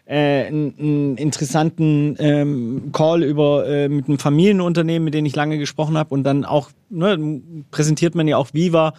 [0.05, 5.57] äh, einen, einen interessanten ähm, Call über äh, mit einem Familienunternehmen, mit dem ich lange
[5.57, 8.93] gesprochen habe und dann auch ne, präsentiert man ja auch Viva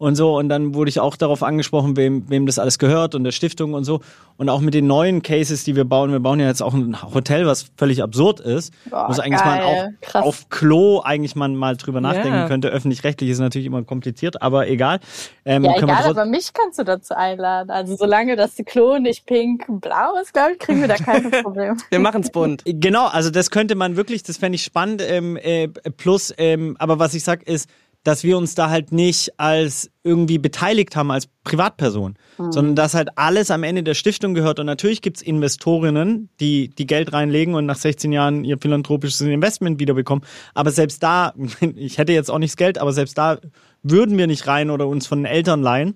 [0.00, 0.38] und so.
[0.38, 3.74] Und dann wurde ich auch darauf angesprochen, wem, wem das alles gehört und der Stiftung
[3.74, 4.00] und so.
[4.38, 6.10] Und auch mit den neuen Cases, die wir bauen.
[6.10, 8.72] Wir bauen ja jetzt auch ein Hotel, was völlig absurd ist.
[8.88, 9.58] Boah, muss eigentlich geil.
[9.58, 10.24] mal auch Krass.
[10.24, 12.48] auf Klo eigentlich man mal drüber nachdenken yeah.
[12.48, 12.68] könnte.
[12.68, 15.00] Öffentlich-rechtlich ist natürlich immer kompliziert, aber egal.
[15.44, 17.70] Ähm, ja, egal, aber mich kannst du dazu einladen.
[17.70, 21.76] Also solange das Klo nicht pink blau ist, glaube ich, kriegen wir da kein Problem.
[21.90, 22.62] wir machen's bunt.
[22.64, 25.02] Genau, also das könnte man wirklich, das fände ich spannend.
[25.06, 27.68] Ähm, äh, plus, ähm, aber was ich sag ist,
[28.02, 32.52] dass wir uns da halt nicht als irgendwie beteiligt haben als Privatperson, mhm.
[32.52, 34.58] sondern dass halt alles am Ende der Stiftung gehört.
[34.58, 39.80] Und natürlich gibt's Investorinnen, die, die Geld reinlegen und nach 16 Jahren ihr philanthropisches Investment
[39.80, 40.24] wiederbekommen.
[40.54, 41.34] Aber selbst da,
[41.76, 43.38] ich hätte jetzt auch nicht das Geld, aber selbst da
[43.82, 45.94] würden wir nicht rein oder uns von den Eltern leihen,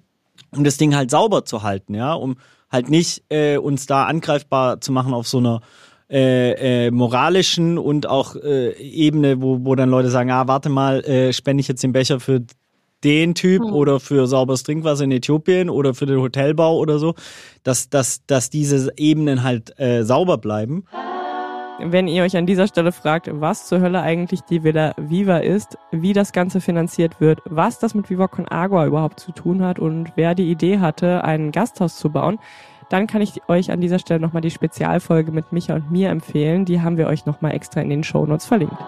[0.50, 2.36] um das Ding halt sauber zu halten, ja, um
[2.70, 5.60] halt nicht äh, uns da angreifbar zu machen auf so einer
[6.14, 11.00] äh, äh, moralischen und auch äh, Ebene, wo, wo dann Leute sagen, ah, warte mal,
[11.04, 12.42] äh, spende ich jetzt den Becher für
[13.02, 13.72] den Typ hm.
[13.72, 17.14] oder für sauberes Trinkwasser in Äthiopien oder für den Hotelbau oder so,
[17.64, 20.84] dass, dass, dass diese Ebenen halt äh, sauber bleiben.
[21.80, 25.76] Wenn ihr euch an dieser Stelle fragt, was zur Hölle eigentlich die Villa Viva ist,
[25.90, 29.80] wie das Ganze finanziert wird, was das mit Viva Con Agua überhaupt zu tun hat
[29.80, 32.38] und wer die Idee hatte, ein Gasthaus zu bauen,
[32.90, 36.64] dann kann ich euch an dieser Stelle nochmal die Spezialfolge mit Micha und mir empfehlen.
[36.64, 38.78] Die haben wir euch nochmal extra in den Show Notes verlinkt.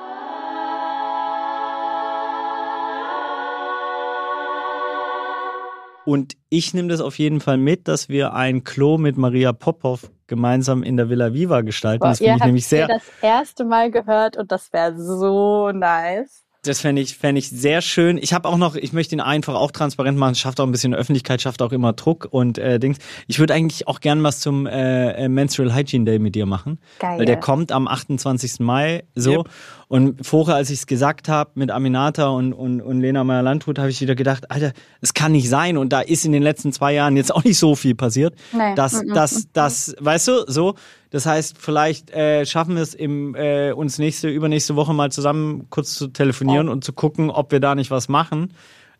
[6.06, 10.08] Und ich nehme das auf jeden Fall mit, dass wir ein Klo mit Maria Popov
[10.28, 11.98] gemeinsam in der Villa Viva gestalten.
[12.00, 12.86] Boah, das finde ich nämlich sehr.
[12.86, 16.45] das erste Mal gehört und das wäre so nice.
[16.66, 18.18] Das fände ich, fänd ich sehr schön.
[18.18, 20.94] Ich habe auch noch, ich möchte ihn einfach auch transparent machen, schafft auch ein bisschen
[20.94, 22.98] Öffentlichkeit, schafft auch immer Druck und äh, Dings.
[23.26, 26.78] Ich würde eigentlich auch gern was zum äh, äh, Menstrual Hygiene Day mit dir machen.
[26.98, 27.18] Geil.
[27.18, 28.60] Weil der kommt am 28.
[28.60, 29.38] Mai so.
[29.38, 29.48] Yep.
[29.88, 33.88] Und vorher, als ich es gesagt habe mit Aminata und, und, und Lena Meyer-Landrut, habe
[33.88, 35.76] ich wieder gedacht, Alter, es kann nicht sein.
[35.76, 38.34] Und da ist in den letzten zwei Jahren jetzt auch nicht so viel passiert.
[38.52, 38.74] Nee.
[38.74, 39.14] Dass, -mm.
[39.14, 40.74] dass, dass, weißt du, so.
[41.10, 45.66] Das heißt, vielleicht äh, schaffen wir es im, äh, uns nächste, übernächste Woche mal zusammen
[45.70, 46.72] kurz zu telefonieren oh.
[46.72, 48.52] und zu gucken, ob wir da nicht was machen.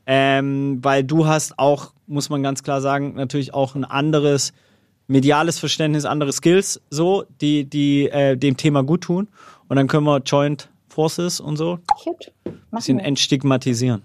[0.07, 4.53] Ähm, weil du hast auch, muss man ganz klar sagen, natürlich auch ein anderes
[5.09, 9.27] mediales Verständnis, andere Skills, so, die, die äh, dem Thema gut tun.
[9.69, 12.33] Und dann können wir joint Forces und so Cute.
[12.71, 14.01] bisschen entstigmatisieren.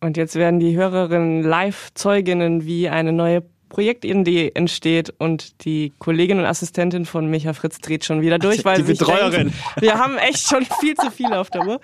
[0.00, 6.44] Und jetzt werden die Hörerinnen Live-Zeuginnen, wie eine neue Projektidee entsteht und die Kollegin und
[6.44, 9.48] Assistentin von Micha Fritz dreht schon wieder durch, weil die Betreuerin.
[9.48, 11.80] Denkt, wir haben echt schon viel zu viel auf der Uhr.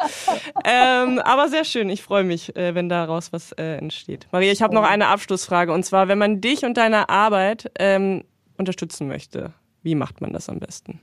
[0.64, 4.26] Ähm, aber sehr schön, ich freue mich, äh, wenn daraus was äh, entsteht.
[4.30, 8.24] Maria, ich habe noch eine Abschlussfrage und zwar, wenn man dich und deine Arbeit ähm,
[8.58, 11.00] unterstützen möchte, wie macht man das am besten?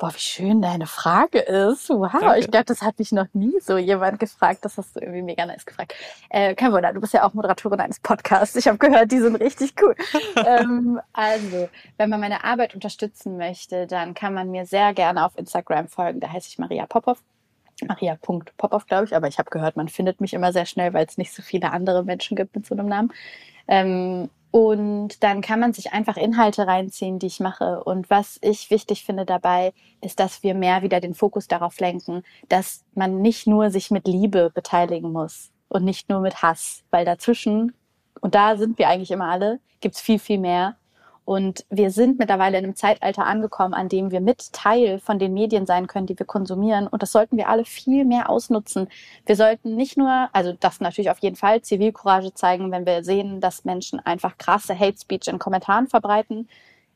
[0.00, 1.90] Boah, wie schön deine Frage ist.
[1.90, 2.38] Wow, Danke.
[2.38, 4.64] ich glaube, das hat mich noch nie so jemand gefragt.
[4.64, 5.94] Das hast du irgendwie mega nice gefragt.
[6.30, 8.56] Äh, kein Wunder, du bist ja auch Moderatorin eines Podcasts.
[8.56, 9.94] Ich habe gehört, die sind richtig cool.
[10.36, 15.36] ähm, also, wenn man meine Arbeit unterstützen möchte, dann kann man mir sehr gerne auf
[15.36, 16.20] Instagram folgen.
[16.20, 17.22] Da heiße ich Maria Popov.
[17.86, 21.18] Maria.popoff, glaube ich, aber ich habe gehört, man findet mich immer sehr schnell, weil es
[21.18, 23.12] nicht so viele andere Menschen gibt mit so einem Namen.
[23.68, 27.84] Ähm, und dann kann man sich einfach Inhalte reinziehen, die ich mache.
[27.84, 32.22] Und was ich wichtig finde dabei, ist, dass wir mehr wieder den Fokus darauf lenken,
[32.48, 37.04] dass man nicht nur sich mit Liebe beteiligen muss und nicht nur mit Hass, weil
[37.04, 37.74] dazwischen,
[38.20, 40.76] und da sind wir eigentlich immer alle, gibt's viel, viel mehr.
[41.30, 45.32] Und wir sind mittlerweile in einem Zeitalter angekommen, an dem wir mit Teil von den
[45.32, 46.88] Medien sein können, die wir konsumieren.
[46.88, 48.88] Und das sollten wir alle viel mehr ausnutzen.
[49.26, 53.40] Wir sollten nicht nur, also das natürlich auf jeden Fall, Zivilcourage zeigen, wenn wir sehen,
[53.40, 56.48] dass Menschen einfach krasse Hate Speech in Kommentaren verbreiten.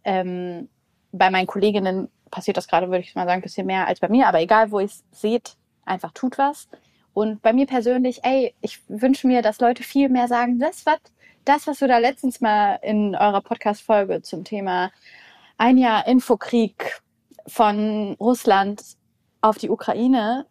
[0.03, 0.69] Ähm,
[1.13, 4.09] bei meinen Kolleginnen passiert das gerade, würde ich mal sagen, ein bisschen mehr als bei
[4.09, 4.27] mir.
[4.27, 5.55] Aber egal, wo ihr es seht,
[5.85, 6.67] einfach tut was.
[7.13, 10.99] Und bei mir persönlich, ey, ich wünsche mir, dass Leute viel mehr sagen, das, was
[11.45, 14.91] das, was du da letztens mal in eurer Podcast-Folge zum Thema
[15.59, 17.01] ein Jahr Infokrieg
[17.47, 18.83] von Russland
[19.41, 20.47] auf die Ukraine,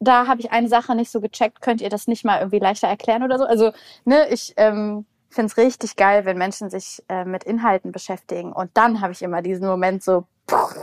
[0.00, 1.60] da habe ich eine Sache nicht so gecheckt.
[1.60, 3.44] Könnt ihr das nicht mal irgendwie leichter erklären oder so?
[3.44, 3.72] Also,
[4.04, 8.52] ne, ich ähm, finde es richtig geil, wenn Menschen sich äh, mit Inhalten beschäftigen.
[8.52, 10.74] Und dann habe ich immer diesen Moment so, pff,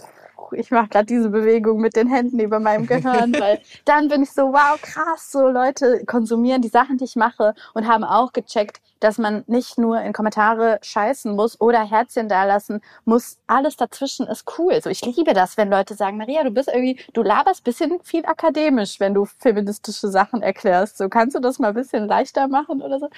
[0.53, 4.31] ich mache gerade diese Bewegung mit den Händen über meinem Gehirn, weil dann bin ich
[4.31, 8.81] so, wow, krass, so Leute konsumieren die Sachen, die ich mache und haben auch gecheckt,
[8.99, 13.37] dass man nicht nur in Kommentare scheißen muss oder Herzchen dalassen muss.
[13.47, 14.81] Alles dazwischen ist cool.
[14.81, 18.25] So, ich liebe das, wenn Leute sagen, Maria, du bist irgendwie, du laberst bisschen viel
[18.25, 20.97] akademisch, wenn du feministische Sachen erklärst.
[20.97, 23.09] So, kannst du das mal ein bisschen leichter machen oder so?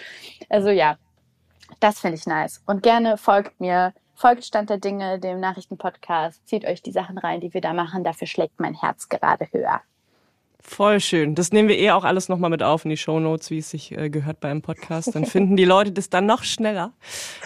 [0.49, 0.97] Also ja,
[1.79, 2.61] das finde ich nice.
[2.65, 6.47] Und gerne folgt mir Folgt Stand der Dinge, dem Nachrichtenpodcast.
[6.47, 8.03] Zieht euch die Sachen rein, die wir da machen.
[8.03, 9.81] Dafür schlägt mein Herz gerade höher.
[10.59, 11.33] Voll schön.
[11.33, 13.71] Das nehmen wir eh auch alles nochmal mit auf in die Show Notes, wie es
[13.71, 15.15] sich äh, gehört beim Podcast.
[15.15, 16.93] Dann finden die Leute das dann noch schneller.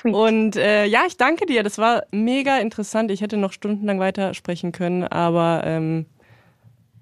[0.01, 0.13] Sweet.
[0.13, 1.63] Und äh, ja, ich danke dir.
[1.63, 3.09] Das war mega interessant.
[3.09, 6.07] Ich hätte noch stundenlang weitersprechen können, aber ähm,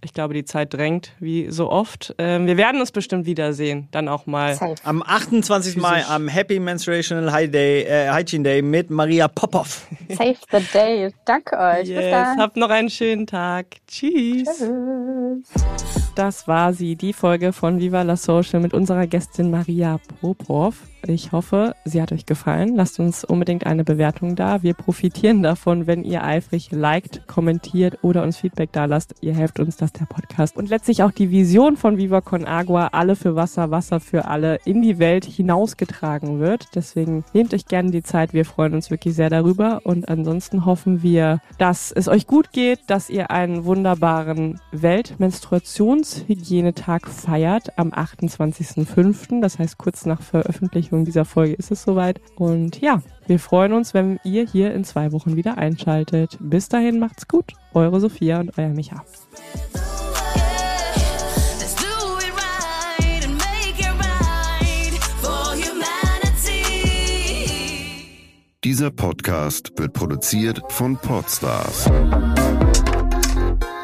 [0.03, 2.13] ich glaube, die Zeit drängt, wie so oft.
[2.17, 4.57] Ähm, wir werden uns bestimmt wiedersehen, dann auch mal.
[4.83, 5.77] Am 28.
[5.77, 9.87] Mai, am Happy Menstruational High Day, äh, Hygiene Day mit Maria Popov.
[10.09, 11.13] Save the day.
[11.25, 11.87] Danke euch.
[11.87, 11.99] Yes.
[11.99, 12.37] Bis dann.
[12.39, 13.67] Habt noch einen schönen Tag.
[13.87, 14.47] Tschüss.
[14.57, 16.02] Tschüss.
[16.15, 20.75] Das war sie, die Folge von Viva la Social mit unserer Gästin Maria Popov.
[21.05, 22.75] Ich hoffe, sie hat euch gefallen.
[22.75, 24.63] Lasst uns unbedingt eine Bewertung da.
[24.63, 29.15] Wir profitieren davon, wenn ihr eifrig liked, kommentiert oder uns Feedback da lasst.
[29.19, 32.87] Ihr helft uns, dass der Podcast und letztlich auch die Vision von Viva Con Agua,
[32.93, 36.67] alle für Wasser, Wasser für alle, in die Welt hinausgetragen wird.
[36.73, 38.33] Deswegen nehmt euch gerne die Zeit.
[38.33, 39.81] Wir freuen uns wirklich sehr darüber.
[39.83, 44.61] Und ansonsten hoffen wir, dass es euch gut geht, dass ihr einen wunderbaren
[46.03, 49.41] Weltmenstruationshygienetag feiert am 28.05.
[49.41, 52.19] Das heißt kurz nach Veröffentlichung Veröffentlichung dieser Folge ist es soweit.
[52.35, 56.37] Und ja, wir freuen uns, wenn ihr hier in zwei Wochen wieder einschaltet.
[56.39, 57.53] Bis dahin macht's gut.
[57.73, 59.03] Eure Sophia und euer Micha.
[68.63, 71.89] Dieser Podcast wird produziert von Podstars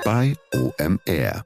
[0.05, 1.43] bei OMR.